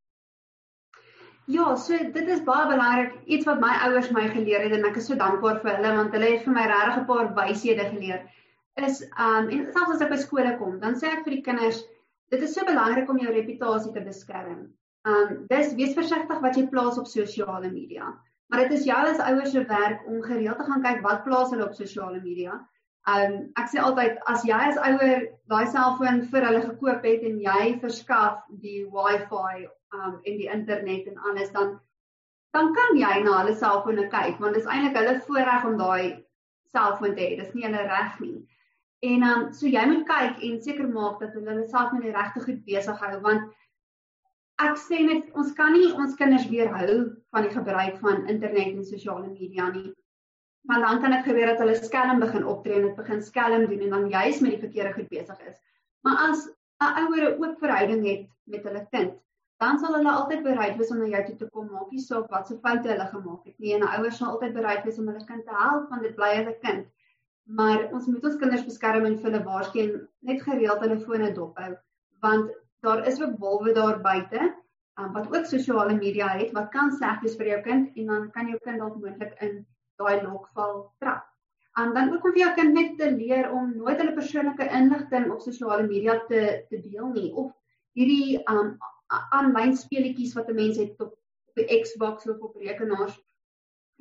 Ja, 1.51 1.75
so 1.75 1.97
dit 1.97 2.29
is 2.31 2.43
baie 2.47 2.67
belangrik 2.69 3.15
iets 3.27 3.45
wat 3.45 3.59
my 3.59 3.73
ouers 3.87 4.09
my 4.15 4.29
geleer 4.31 4.63
het 4.63 4.71
en 4.77 4.85
ek 4.87 5.01
is 5.01 5.09
so 5.09 5.15
dankbaar 5.19 5.59
vir 5.63 5.75
hulle 5.75 5.95
want 5.97 6.13
hulle 6.15 6.29
het 6.31 6.45
vir 6.45 6.55
my 6.55 6.67
regtig 6.71 7.01
'n 7.01 7.07
paar 7.09 7.33
wyshede 7.35 7.89
geleer. 7.89 8.21
Is 8.79 9.01
um 9.19 9.49
en 9.49 9.65
selfs 9.73 9.95
as 9.95 10.01
ek 10.01 10.13
by 10.13 10.19
skole 10.21 10.57
kom, 10.57 10.79
dan 10.79 10.95
sê 10.95 11.11
ek 11.11 11.25
vir 11.25 11.35
die 11.35 11.43
kinders, 11.43 11.83
dit 12.31 12.41
is 12.41 12.53
so 12.55 12.63
belangrik 12.65 13.09
om 13.09 13.19
jou 13.19 13.33
reputasie 13.33 13.91
te 13.93 14.01
beskerm. 14.01 14.71
Um 15.05 15.47
dis 15.49 15.75
wees 15.75 15.93
versigtig 15.93 16.39
wat 16.41 16.55
jy 16.55 16.67
plaas 16.67 16.97
op 16.97 17.07
sosiale 17.11 17.69
media. 17.69 18.13
Maar 18.53 18.67
dit 18.67 18.71
is 18.77 18.83
jou 18.85 19.05
as 19.09 19.17
ouers 19.17 19.51
se 19.51 19.65
werk 19.65 20.01
om 20.05 20.21
gereeld 20.21 20.57
te 20.57 20.63
gaan 20.63 20.81
kyk 20.81 20.99
wat 21.01 21.23
plaas 21.25 21.49
hulle 21.49 21.65
op 21.65 21.73
sosiale 21.73 22.19
media. 22.21 22.59
Um 23.09 23.31
ek 23.57 23.71
sê 23.71 23.79
altyd 23.81 24.19
as 24.29 24.43
jy 24.45 24.59
as 24.65 24.77
ouer 24.77 25.23
daai 25.49 25.63
selfoon 25.71 26.19
vir 26.33 26.45
hulle 26.47 26.59
gekoop 26.61 27.07
het 27.09 27.23
en 27.29 27.39
jy 27.41 27.71
verskaf 27.81 28.43
die 28.65 28.83
wifi 28.93 29.65
um 29.97 30.19
en 30.21 30.37
die 30.41 30.51
internet 30.57 31.07
en 31.09 31.17
alles 31.31 31.49
dan 31.55 31.71
dan 32.53 32.69
kan 32.77 32.99
jy 32.99 33.23
na 33.23 33.39
hulle 33.39 33.55
selfone 33.63 34.05
kyk 34.13 34.37
want 34.43 34.53
dit 34.53 34.61
is 34.61 34.69
eintlik 34.75 35.01
hulle 35.01 35.15
voorreg 35.31 35.65
om 35.71 35.81
daai 35.81 36.05
selfoon 36.77 37.17
te 37.17 37.25
hê. 37.25 37.31
Dis 37.41 37.57
nie 37.57 37.65
hulle 37.65 37.87
reg 37.89 38.21
nie. 38.21 38.37
En 39.09 39.27
um 39.31 39.49
so 39.63 39.73
jy 39.79 39.87
moet 39.95 40.05
kyk 40.13 40.45
en 40.51 40.61
seker 40.67 40.93
maak 40.99 41.17
dat 41.25 41.33
hulle 41.33 41.55
hulle 41.55 41.65
self 41.73 41.97
met 41.97 42.05
die 42.05 42.13
regte 42.21 42.45
goed 42.45 42.61
besig 42.69 43.01
hou 43.07 43.17
want 43.25 43.49
ek 44.69 44.77
sê 44.85 45.01
net 45.09 45.33
ons 45.33 45.57
kan 45.57 45.73
nie 45.73 45.89
ons 45.97 46.13
kinders 46.21 46.45
weerhou 46.53 47.01
van 47.33 47.47
die 47.47 47.53
gebruik 47.53 47.97
van 48.01 48.27
internet 48.31 48.75
en 48.77 48.85
sosiale 48.85 49.27
media 49.27 49.69
nie. 49.73 49.89
Want 50.69 50.85
dan 50.85 51.01
kan 51.01 51.15
dit 51.15 51.25
gebeur 51.27 51.49
dat 51.51 51.61
hulle 51.63 51.75
skelm 51.75 52.21
begin 52.23 52.45
optree 52.47 52.77
en 52.79 52.87
dit 52.87 52.95
begin 52.95 53.23
skelm 53.23 53.65
doen 53.67 53.85
en 53.87 53.95
dan 53.95 54.09
juis 54.09 54.39
met 54.39 54.55
die 54.55 54.61
verkeerde 54.61 54.93
goed 54.93 55.09
besig 55.11 55.39
is. 55.49 55.57
Maar 56.05 56.17
as 56.29 56.45
'n 56.83 56.93
ouer 57.03 57.23
'n 57.29 57.41
oop 57.41 57.57
verhouding 57.59 58.05
het 58.07 58.27
met 58.43 58.63
hulle 58.63 58.87
kind, 58.91 59.13
dan 59.57 59.79
sal 59.79 59.95
hulle 59.95 60.11
altyd 60.11 60.43
bereid 60.43 60.77
wees 60.77 60.91
om 60.91 60.97
na 60.97 61.05
jou 61.05 61.23
toe 61.25 61.35
te 61.35 61.49
kom, 61.49 61.71
maak 61.71 61.91
nie 61.91 62.05
saak 62.05 62.29
wat 62.29 62.47
se 62.47 62.57
foute 62.57 62.89
hulle 62.89 63.07
gemaak 63.11 63.45
het 63.45 63.59
nie. 63.59 63.73
En 63.73 63.81
'n 63.81 63.93
ouer 63.97 64.11
sal 64.11 64.31
altyd 64.31 64.53
bereid 64.53 64.83
wees 64.83 64.99
om 64.99 65.07
hulle 65.07 65.25
kind 65.25 65.45
te 65.45 65.55
help 65.63 65.89
want 65.89 66.01
dit 66.01 66.15
bly 66.15 66.35
hulle 66.35 66.57
kind. 66.61 66.87
Maar 67.43 67.89
ons 67.91 68.05
moet 68.07 68.25
ons 68.25 68.35
kinders 68.35 68.65
beskerm 68.65 69.05
en 69.05 69.17
vir 69.17 69.31
hulle 69.31 69.43
waarsku 69.43 70.07
net 70.19 70.41
gereeld 70.41 70.79
hulle 70.79 70.99
fone 70.99 71.33
dop 71.33 71.57
hou 71.57 71.73
want 72.23 72.51
daar 72.83 73.07
is 73.07 73.21
ook 73.21 73.39
wolwe 73.39 73.73
daar 73.73 73.99
buite 74.01 74.53
um, 74.99 75.11
wat 75.13 75.29
ook 75.35 75.45
sosiale 75.45 75.95
media 75.95 76.27
het 76.27 76.51
wat 76.57 76.69
kan 76.71 76.91
sleg 76.91 77.21
wees 77.21 77.37
vir 77.39 77.51
jou 77.51 77.61
kind 77.67 77.97
en 77.97 78.11
dan 78.11 78.31
kan 78.31 78.49
jou 78.51 78.59
kind 78.65 78.81
dalk 78.81 78.99
moontlik 79.01 79.35
in 79.41 79.65
daai 80.01 80.21
lokval 80.21 80.91
trap. 80.99 81.25
En 81.81 81.93
dan 81.93 82.13
ook 82.13 82.25
om 82.25 82.33
vir 82.33 82.43
jou 82.43 82.53
kind 82.53 82.73
net 82.77 82.97
te 82.97 83.09
leer 83.11 83.49
om 83.51 83.73
nooit 83.77 83.97
hulle 83.97 84.13
persoonlike 84.13 84.69
inligting 84.79 85.31
op 85.33 85.41
sosiale 85.41 85.87
media 85.87 86.19
te 86.29 86.41
te 86.69 86.81
deel 86.81 87.09
nie 87.15 87.31
of 87.33 87.51
hierdie 87.97 88.39
um 88.49 88.75
aanlyn 89.13 89.75
speletjies 89.77 90.33
wat 90.37 90.49
'n 90.49 90.55
mens 90.61 90.77
het 90.77 91.01
op 91.01 91.13
op 91.53 91.61
die 91.61 91.81
Xbox 91.81 92.27
of 92.29 92.39
op 92.41 92.55
rekenaars. 92.57 93.17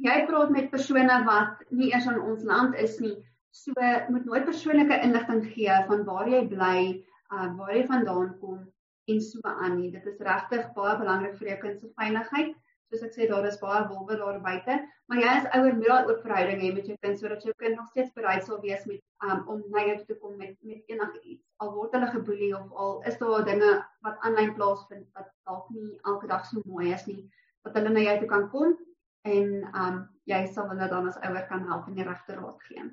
Jy 0.00 0.24
praat 0.26 0.50
met 0.50 0.70
persone 0.70 1.24
wat 1.24 1.64
nie 1.70 1.90
eers 1.92 2.06
in 2.06 2.20
ons 2.20 2.44
land 2.44 2.74
is 2.74 2.98
nie. 3.00 3.16
So 3.50 3.72
moet 4.08 4.24
nooit 4.24 4.44
persoonlike 4.44 5.00
inligting 5.04 5.44
gee 5.52 5.82
van 5.88 6.04
waar 6.04 6.28
jy 6.28 6.46
bly, 6.48 7.04
uh 7.32 7.48
waar 7.56 7.74
jy 7.76 7.84
vandaan 7.86 8.38
kom 8.40 8.72
en 9.10 9.20
so 9.20 9.40
aan 9.42 9.78
nie. 9.80 9.90
Dit 9.90 10.06
is 10.06 10.20
regtig 10.20 10.68
baie 10.76 10.98
belangrik 10.98 11.38
vir 11.38 11.52
jou 11.52 11.58
kind 11.64 11.80
se 11.80 11.90
veiligheid. 11.98 12.52
Soos 12.92 13.04
ek 13.06 13.14
sê, 13.16 13.26
daar 13.28 13.46
is 13.48 13.56
baie 13.60 13.86
wolwe 13.88 14.18
daar 14.20 14.38
buite, 14.44 14.74
maar 15.08 15.20
jy 15.22 15.28
as 15.32 15.46
ouer 15.56 15.76
moet 15.78 15.88
daai 15.88 16.10
oop 16.10 16.18
verhouding 16.26 16.60
hê 16.60 16.72
met 16.76 16.88
jou 16.90 16.96
kind 17.04 17.18
sodat 17.18 17.46
jou 17.46 17.54
kind 17.62 17.78
nog 17.78 17.88
steeds 17.88 18.12
bereid 18.18 18.44
sal 18.44 18.60
wees 18.64 18.84
met 18.90 19.00
um, 19.24 19.40
om 19.54 19.62
na 19.72 19.86
jou 19.86 19.96
te 20.10 20.16
kom 20.20 20.36
met 20.36 20.52
met 20.68 20.92
enigiets. 20.92 21.46
Al 21.64 21.72
word 21.76 21.96
hulle 21.96 22.10
geboelie 22.12 22.52
of 22.58 22.68
al 22.84 22.98
is 23.08 23.16
daar 23.22 23.46
dinge 23.48 23.70
wat 24.04 24.26
aanlyn 24.28 24.52
plaasvind 24.58 25.08
wat 25.16 25.30
dalk 25.48 25.70
nie 25.72 25.88
elke 26.12 26.28
dag 26.34 26.44
so 26.50 26.60
mooi 26.68 26.92
is 26.92 27.06
nie, 27.08 27.22
dat 27.64 27.80
hulle 27.80 27.94
na 27.94 28.04
jou 28.04 28.18
toe 28.20 28.32
kan 28.34 28.48
kom 28.52 28.76
en 29.32 29.54
um 29.86 30.02
jy 30.28 30.44
sal 30.52 30.68
hulle 30.74 30.90
dan 30.92 31.08
as 31.08 31.20
ouer 31.24 31.48
kan 31.48 31.64
help 31.70 31.88
en 31.88 31.96
die 31.96 32.06
regte 32.06 32.36
raad 32.36 32.68
gee. 32.68 32.84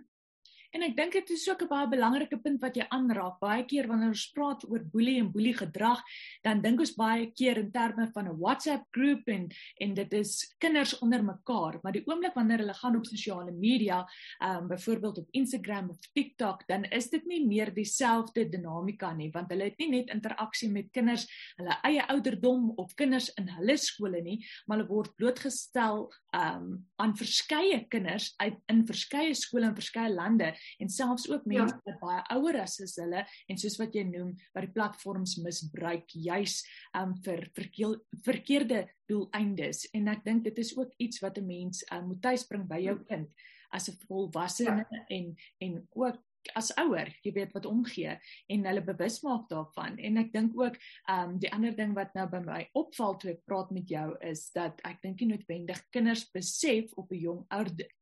En 0.69 0.83
ek 0.85 0.93
dink 0.93 1.15
dit 1.17 1.29
is 1.33 1.47
ook 1.49 1.63
'n 1.63 1.67
baie 1.67 1.87
belangrike 1.89 2.37
punt 2.37 2.61
wat 2.61 2.75
jy 2.77 2.85
aanraak. 2.93 3.39
Baie 3.41 3.65
keer 3.65 3.87
wanneer 3.87 4.13
ons 4.13 4.31
praat 4.35 4.63
oor 4.69 4.83
boelie 4.85 5.17
en 5.17 5.31
boelie 5.31 5.53
gedrag, 5.57 6.01
dan 6.43 6.61
dink 6.61 6.79
ons 6.79 6.93
baie 6.93 7.31
keer 7.31 7.57
in 7.57 7.71
terme 7.71 8.05
van 8.13 8.27
'n 8.27 8.37
WhatsApp 8.37 8.85
groep 8.91 9.27
en 9.27 9.47
en 9.79 9.93
dit 9.93 10.13
is 10.13 10.55
kinders 10.59 10.99
onder 10.99 11.23
mekaar, 11.23 11.79
maar 11.81 11.91
die 11.91 12.05
oomblik 12.05 12.35
wanneer 12.35 12.59
hulle 12.59 12.73
gaan 12.73 12.95
op 12.95 13.05
sosiale 13.05 13.51
media, 13.51 14.05
ehm 14.39 14.57
um, 14.57 14.67
byvoorbeeld 14.67 15.17
op 15.17 15.27
Instagram 15.31 15.89
of 15.89 15.97
TikTok, 16.13 16.67
dan 16.67 16.83
is 16.83 17.09
dit 17.09 17.25
nie 17.25 17.47
meer 17.47 17.73
dieselfde 17.73 18.49
dinamika 18.49 19.13
nie, 19.13 19.31
want 19.31 19.49
hulle 19.49 19.63
het 19.63 19.77
nie 19.77 19.89
net 19.89 20.09
interaksie 20.09 20.69
met 20.69 20.91
kinders 20.91 21.25
hulle 21.57 21.79
eie 21.81 22.07
ouderdom 22.07 22.71
of 22.75 22.93
kinders 22.93 23.33
in 23.33 23.47
hulle 23.47 23.77
skole 23.77 24.21
nie, 24.21 24.45
maar 24.65 24.77
hulle 24.77 24.89
word 24.89 25.15
blootgestel 25.15 26.13
um, 26.35 26.85
aan 27.01 27.15
verskeie 27.17 27.81
kinders 27.91 28.33
uit 28.37 28.57
in 28.71 28.83
verskeie 28.87 29.33
skole 29.37 29.69
in 29.69 29.77
verskeie 29.77 30.11
lande 30.13 30.51
en 30.79 30.91
selfs 30.91 31.27
ook 31.29 31.45
ja. 31.45 31.51
mense 31.53 31.75
ja. 31.75 31.81
wat 31.85 31.99
baie 32.03 32.23
ouer 32.37 32.61
as 32.63 32.79
is 32.85 32.95
hulle 33.01 33.25
en 33.47 33.61
soos 33.61 33.79
wat 33.81 33.95
jy 33.95 34.05
noem 34.09 34.35
wat 34.53 34.67
die 34.67 34.73
platforms 34.75 35.37
misbruik 35.43 36.09
juis 36.13 36.61
um, 36.97 37.15
vir 37.25 37.47
verkeel, 37.57 37.97
verkeerde 38.25 38.85
doeleindes 39.09 39.87
en 39.97 40.11
ek 40.13 40.25
dink 40.25 40.45
dit 40.49 40.61
is 40.61 40.75
ook 40.77 40.93
iets 40.97 41.21
wat 41.25 41.37
'n 41.37 41.47
mens 41.47 41.83
um, 41.91 42.11
moet 42.11 42.21
tuisbring 42.21 42.67
by 42.69 42.81
jou 42.83 42.97
kind 43.09 43.33
as 43.71 43.89
'n 43.89 43.97
volwassene 44.07 44.85
ja. 44.89 45.05
en 45.07 45.35
en 45.59 45.87
ook 45.93 46.17
as 46.57 46.71
ouer, 46.79 47.09
jy 47.23 47.33
weet 47.35 47.53
wat 47.53 47.67
omgee 47.69 48.15
en 48.47 48.65
hulle 48.69 48.83
bewus 48.85 49.19
maak 49.25 49.47
daarvan. 49.51 49.97
En 49.99 50.17
ek 50.21 50.31
dink 50.33 50.55
ook 50.59 50.77
ehm 51.09 51.33
um, 51.33 51.37
die 51.39 51.51
ander 51.53 51.75
ding 51.75 51.93
wat 51.97 52.13
nou 52.17 52.25
by 52.31 52.41
my 52.45 52.59
opval 52.79 53.17
toe 53.19 53.33
ek 53.33 53.43
praat 53.47 53.71
met 53.75 53.89
jou 53.89 54.07
is 54.25 54.47
dat 54.55 54.79
ek 54.87 55.01
dink 55.03 55.21
nie 55.21 55.31
noodwendig 55.33 55.81
kinders 55.93 56.25
besef 56.33 56.93
op 56.97 57.11
'n 57.11 57.19
jong 57.19 57.41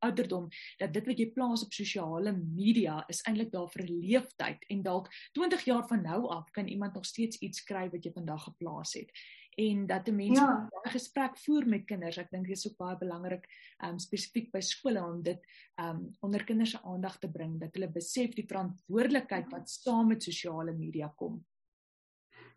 ouderdom 0.01 0.49
dat 0.79 0.93
dit 0.93 1.05
wat 1.07 1.19
jy 1.19 1.29
plaas 1.33 1.63
op 1.63 1.73
sosiale 1.73 2.31
media 2.33 3.03
is 3.09 3.23
eintlik 3.27 3.51
daar 3.51 3.69
vir 3.69 3.83
'n 3.83 3.99
leeftyd 4.01 4.65
en 4.69 4.83
dalk 4.83 5.09
20 5.33 5.65
jaar 5.65 5.87
van 5.87 6.03
nou 6.03 6.27
af 6.29 6.51
kan 6.51 6.67
iemand 6.67 6.93
nog 6.93 7.05
steeds 7.05 7.37
iets 7.37 7.59
skryf 7.59 7.91
wat 7.91 8.05
jy 8.05 8.11
vandag 8.13 8.43
geplaas 8.43 8.93
het 8.93 9.11
en 9.57 9.85
dat 9.85 10.07
'n 10.07 10.15
mens 10.15 10.39
'n 10.39 10.43
ja. 10.43 10.69
gesprek 10.83 11.37
voer 11.37 11.67
met 11.67 11.85
kinders. 11.85 12.17
Ek 12.17 12.29
dink 12.31 12.47
dit 12.47 12.57
is 12.57 12.67
ook 12.67 12.77
baie 12.77 12.97
belangrik 12.97 13.45
um 13.87 13.99
spesifiek 13.99 14.51
by 14.51 14.59
skole 14.59 15.03
om 15.03 15.21
dit 15.23 15.41
um 15.75 16.15
onder 16.19 16.43
kinders 16.43 16.71
se 16.71 16.81
aandag 16.83 17.17
te 17.19 17.29
bring 17.29 17.59
dat 17.59 17.73
hulle 17.73 17.89
besef 17.91 18.33
die 18.35 18.45
verantwoordelikheid 18.47 19.49
wat 19.51 19.69
saam 19.69 20.07
met 20.07 20.23
sosiale 20.23 20.73
media 20.73 21.13
kom. 21.15 21.45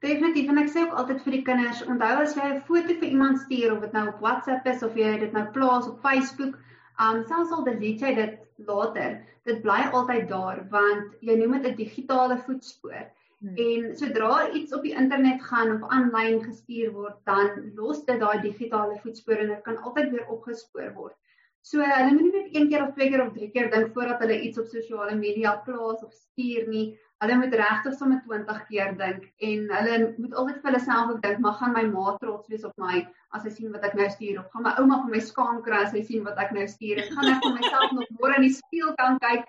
Definitief 0.00 0.48
en 0.48 0.58
ek 0.58 0.68
sê 0.68 0.82
ook 0.82 0.96
altyd 0.96 1.22
vir 1.22 1.32
die 1.32 1.42
kinders, 1.42 1.82
onthou 1.82 2.14
as 2.20 2.34
jy 2.34 2.48
'n 2.52 2.60
foto 2.60 2.94
vir 3.00 3.08
iemand 3.08 3.38
stuur 3.38 3.72
of 3.72 3.80
dit 3.80 3.92
nou 3.92 4.08
op 4.08 4.20
WhatsApp 4.20 4.66
is 4.66 4.82
of 4.82 4.94
jy 4.94 5.18
dit 5.18 5.32
nou 5.32 5.46
plaas 5.52 5.88
op 5.88 6.00
Facebook, 6.00 6.58
um 7.00 7.24
selfs 7.24 7.52
al 7.52 7.64
delete 7.64 8.06
jy 8.06 8.14
dit 8.14 8.38
later, 8.56 9.26
dit 9.44 9.62
bly 9.62 9.88
altyd 9.92 10.28
daar 10.28 10.68
want 10.68 11.16
jy 11.20 11.36
noem 11.36 11.62
dit 11.62 11.72
'n 11.72 11.76
digitale 11.76 12.38
voetspoor. 12.38 13.08
Hmm. 13.40 13.56
En 13.56 13.96
sodra 13.96 14.50
iets 14.52 14.74
op 14.76 14.82
die 14.84 14.94
internet 14.94 15.42
gaan 15.48 15.72
of 15.76 15.88
aanlyn 15.88 16.42
gestuur 16.44 16.92
word, 16.92 17.16
dan 17.24 17.72
los 17.74 18.04
dit 18.04 18.20
daai 18.20 18.40
digitale 18.44 18.98
voetspoor 19.00 19.44
en 19.44 19.54
dit 19.54 19.62
kan 19.64 19.78
altyd 19.80 20.10
weer 20.12 20.26
opgespoor 20.28 20.90
word. 20.94 21.16
So 21.64 21.84
hulle 21.84 22.12
moet 22.12 22.26
nie 22.26 22.32
net 22.34 22.54
een 22.56 22.68
keer 22.68 22.82
of 22.86 22.92
twee 22.96 23.08
keer 23.12 23.22
of 23.26 23.32
drie 23.36 23.50
keer 23.52 23.70
dink 23.72 23.94
voordat 23.96 24.20
hulle 24.24 24.36
iets 24.40 24.60
op 24.60 24.68
sosiale 24.68 25.16
media 25.16 25.54
plaas 25.64 26.04
of 26.04 26.12
stuur 26.12 26.68
nie. 26.68 26.84
Hulle 27.20 27.36
moet 27.36 27.56
regtig 27.60 27.96
sommer 27.96 28.20
20 28.28 28.60
keer 28.68 28.94
dink 29.00 29.26
en 29.48 29.66
hulle 29.76 29.96
moet 30.16 30.36
altyd 30.40 30.60
vir 30.60 30.70
hulle 30.70 30.84
self 30.84 31.10
ook 31.14 31.24
dink, 31.24 31.40
maar 31.44 31.58
gaan 31.60 31.74
my 31.76 31.84
ma 31.88 32.14
trots 32.20 32.48
wees 32.52 32.64
op 32.68 32.76
my 32.80 33.02
as 33.36 33.44
sy 33.46 33.52
sien 33.54 33.74
wat 33.74 33.84
ek 33.86 33.96
nou 33.98 34.08
stuur 34.10 34.40
of 34.40 34.48
gaan 34.52 34.64
my 34.66 34.72
ouma 34.80 35.02
vir 35.04 35.12
my 35.16 35.20
skaam 35.26 35.60
kry 35.66 35.82
as 35.84 35.92
sy 35.94 36.02
sien 36.06 36.24
wat 36.26 36.40
ek 36.42 36.54
nou 36.56 36.64
stuur 36.68 37.02
en 37.02 37.12
gaan 37.16 37.32
ek 37.34 37.44
vir 37.44 37.54
myself 37.58 37.92
nog 37.98 38.16
môre 38.16 38.40
in 38.40 38.46
die 38.46 38.56
spieël 38.56 38.96
kan 38.98 39.20
kyk 39.22 39.44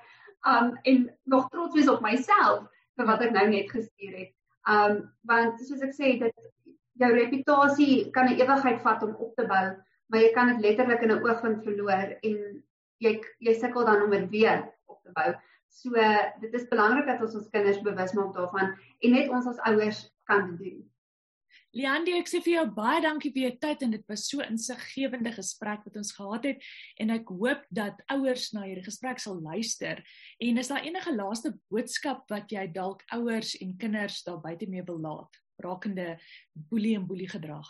um 0.52 0.76
en 0.92 1.08
nog 1.34 1.48
trots 1.54 1.78
wees 1.78 1.90
op 1.92 2.04
myself 2.06 2.68
vir 2.98 3.06
wat 3.06 3.22
ek 3.22 3.32
nou 3.32 3.48
net 3.50 3.72
gestuur 3.72 4.18
het. 4.18 4.34
Um 4.68 5.12
want 5.24 5.60
soos 5.60 5.82
ek 5.82 5.94
sê 5.98 6.20
dit 6.20 6.36
jou 7.02 7.12
reputasie 7.14 8.12
kan 8.12 8.28
'n 8.28 8.40
ewigheid 8.40 8.82
vat 8.82 9.04
om 9.04 9.16
op 9.16 9.36
te 9.36 9.48
bou 9.48 9.68
maar 10.12 10.20
jy 10.20 10.32
kan 10.36 10.52
dit 10.52 10.66
letterlik 10.66 11.04
in 11.06 11.12
'n 11.12 11.24
oogwink 11.24 11.64
verloor 11.64 12.10
en 12.28 12.38
jy 13.00 13.14
jy 13.40 13.54
sukkel 13.56 13.86
dan 13.86 14.04
om 14.04 14.12
dit 14.12 14.30
weer 14.30 14.68
op 14.86 15.00
te 15.04 15.12
bou. 15.16 15.34
So 15.68 15.92
dit 16.42 16.54
is 16.54 16.68
belangrik 16.68 17.08
dat 17.08 17.22
ons 17.22 17.36
ons 17.36 17.50
kinders 17.50 17.82
bewus 17.82 18.14
maak 18.14 18.34
daarvan 18.36 18.76
en 19.00 19.12
net 19.12 19.30
ons 19.30 19.48
as 19.48 19.64
ouers 19.72 20.12
kan 20.24 20.58
dit 20.58 20.60
doen. 20.60 20.91
Leandie, 21.72 22.18
ek 22.20 22.28
sê 22.28 22.42
vir 22.44 22.54
jou 22.58 22.64
baie 22.76 23.00
dankie 23.00 23.30
vir 23.32 23.46
jou 23.46 23.52
tyd 23.64 23.84
en 23.86 23.94
dit 23.96 24.10
was 24.12 24.26
so 24.28 24.44
insiggewende 24.44 25.32
gesprek 25.32 25.86
wat 25.88 26.00
ons 26.02 26.10
gehad 26.18 26.48
het 26.50 26.66
en 27.00 27.14
ek 27.16 27.30
hoop 27.32 27.62
dat 27.72 28.02
ouers 28.12 28.50
na 28.52 28.66
hierdie 28.66 28.84
gesprek 28.84 29.22
sal 29.24 29.40
luister. 29.40 30.02
En 30.44 30.60
is 30.60 30.68
daar 30.68 30.84
enige 30.84 31.14
laaste 31.16 31.54
boodskap 31.72 32.26
wat 32.34 32.52
jy 32.52 32.66
dalk 32.76 33.06
ouers 33.16 33.54
en 33.64 33.78
kinders 33.80 34.20
daar 34.28 34.42
buite 34.44 34.68
mee 34.68 34.84
wil 34.90 35.00
laat 35.00 35.40
rakende 35.64 36.18
boelie 36.54 36.98
en 36.98 37.08
boelie 37.08 37.30
gedrag? 37.32 37.70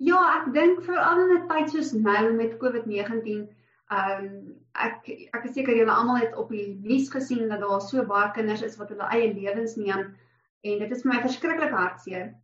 Ja, 0.00 0.22
ek 0.38 0.54
dink 0.56 0.80
veral 0.86 1.20
in 1.26 1.36
'n 1.36 1.48
tyd 1.52 1.70
soos 1.74 1.92
nou 1.92 2.32
met 2.32 2.56
COVID-19, 2.62 3.44
ehm 3.92 4.24
um, 4.24 4.56
ek 4.72 5.08
ek 5.36 5.44
is 5.44 5.54
seker 5.54 5.76
julle 5.76 5.92
almal 5.92 6.22
het 6.24 6.36
op 6.36 6.48
die 6.48 6.80
nuus 6.80 7.12
gesien 7.12 7.48
dat 7.48 7.60
daar 7.60 7.80
so 7.80 8.08
baie 8.08 8.32
kinders 8.32 8.62
is 8.62 8.80
wat 8.80 8.88
hulle 8.88 9.12
eie 9.12 9.34
lewens 9.34 9.76
neem 9.76 10.16
en 10.64 10.78
dit 10.78 10.90
is 10.90 11.02
vir 11.02 11.12
my 11.12 11.20
verskriklik 11.20 11.76
hartseer. 11.76 12.34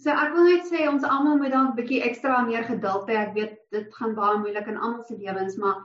So 0.00 0.12
ek 0.16 0.30
wil 0.32 0.46
net 0.48 0.68
sê 0.68 0.86
ons 0.88 1.04
almal 1.04 1.36
moet 1.40 1.52
dan 1.52 1.66
'n 1.70 1.76
bietjie 1.76 2.00
ekstra 2.08 2.40
meer 2.46 2.64
geduld 2.64 3.10
hê. 3.10 3.16
Ek 3.22 3.34
weet 3.34 3.58
dit 3.76 3.90
gaan 3.96 4.14
baie 4.16 4.38
moeilik 4.38 4.68
in 4.72 4.78
almal 4.78 5.04
se 5.04 5.16
lewens, 5.16 5.56
maar 5.56 5.76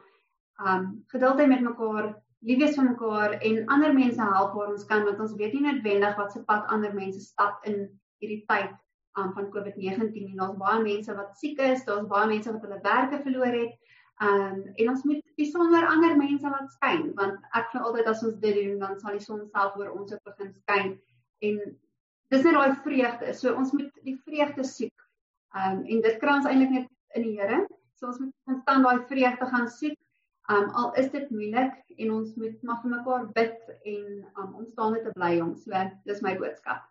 ehm 0.59 0.71
um, 0.75 0.85
geduld 1.11 1.41
hê 1.41 1.47
met 1.51 1.65
mekaar, 1.65 2.15
lief 2.47 2.59
wees 2.61 2.77
vir 2.77 2.87
mekaar 2.89 3.35
en 3.49 3.67
ander 3.75 3.93
mense 3.93 4.21
help 4.21 4.55
waar 4.55 4.71
ons 4.71 4.87
kan 4.91 5.03
want 5.03 5.19
ons 5.19 5.35
weet 5.41 5.53
nie 5.53 5.65
noodwendig 5.65 6.17
wat 6.21 6.31
se 6.31 6.43
pad 6.47 6.71
ander 6.77 6.93
mense 6.93 7.19
stap 7.19 7.67
in 7.71 7.77
hierdie 8.21 8.43
tyd 8.47 8.71
um, 9.17 9.33
van 9.33 9.51
COVID-19 9.51 10.31
en 10.31 10.41
daar's 10.41 10.57
baie 10.63 10.81
mense 10.83 11.15
wat 11.19 11.37
siek 11.41 11.59
is, 11.59 11.85
daar's 11.85 12.07
baie 12.07 12.27
mense 12.27 12.51
wat 12.51 12.67
hulle 12.67 12.81
werke 12.83 13.23
verloor 13.27 13.61
het. 13.61 13.73
Um 14.23 14.61
en 14.79 14.89
ons 14.89 15.03
moet 15.03 15.23
besonder 15.35 15.87
ander 15.91 16.15
mense 16.17 16.47
laat 16.47 16.71
skyn 16.77 17.09
want 17.19 17.49
ek 17.59 17.73
glo 17.73 17.89
altyd 17.89 18.07
as 18.07 18.23
ons 18.23 18.39
dit 18.43 18.61
doen 18.61 18.79
dan 18.79 18.99
sal 18.99 19.17
die 19.17 19.25
son 19.25 19.47
self 19.49 19.75
oor 19.75 19.91
ons 19.91 20.15
begin 20.29 20.53
skyn 20.61 20.93
en 21.49 21.59
dis 22.33 22.45
net 22.45 22.57
daai 22.57 22.75
vreugde. 22.85 23.33
So 23.33 23.53
ons 23.55 23.73
moet 23.75 23.91
die 24.07 24.17
vreugde 24.25 24.65
soek. 24.67 25.05
Um 25.55 25.83
en 25.83 26.01
dit 26.07 26.17
kry 26.21 26.37
ons 26.39 26.49
eintlik 26.49 26.73
net 26.73 26.89
in 27.15 27.27
die 27.27 27.35
Here. 27.37 27.65
So 27.99 28.09
ons 28.11 28.19
moet 28.23 28.33
konstant 28.49 28.87
daai 28.87 29.05
vreugde 29.11 29.51
gaan 29.53 29.69
soek. 29.71 29.99
Um 30.51 30.69
al 30.77 30.91
is 31.01 31.09
dit 31.13 31.29
moeilik 31.33 31.77
en 31.97 32.11
ons 32.19 32.35
moet 32.41 32.63
maar 32.63 32.81
vir 32.83 32.91
mekaar 32.97 33.29
bid 33.37 33.71
en 33.93 34.09
um 34.41 34.51
om 34.61 34.67
staande 34.73 35.05
te 35.05 35.15
bly 35.15 35.39
om. 35.41 35.55
So 35.57 35.85
dis 36.05 36.21
my 36.25 36.35
boodskap. 36.41 36.85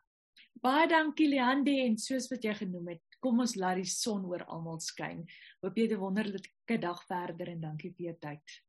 Baie 0.64 0.86
dankie 0.88 1.28
Leandi 1.28 1.80
en 1.84 1.98
soos 2.00 2.30
wat 2.30 2.44
jy 2.46 2.54
genoem 2.56 2.94
het, 2.94 3.16
kom 3.20 3.42
ons 3.42 3.52
laat 3.60 3.76
die 3.76 3.90
son 3.90 4.22
oor 4.30 4.46
almal 4.48 4.78
skyn. 4.80 5.26
Hoop 5.60 5.76
jy 5.76 5.90
'n 5.90 6.00
wonderlike 6.00 6.78
dag 6.80 7.02
verder 7.04 7.50
en 7.52 7.60
dankie 7.60 7.92
vir 7.92 8.06
jou 8.06 8.16
tyd. 8.20 8.63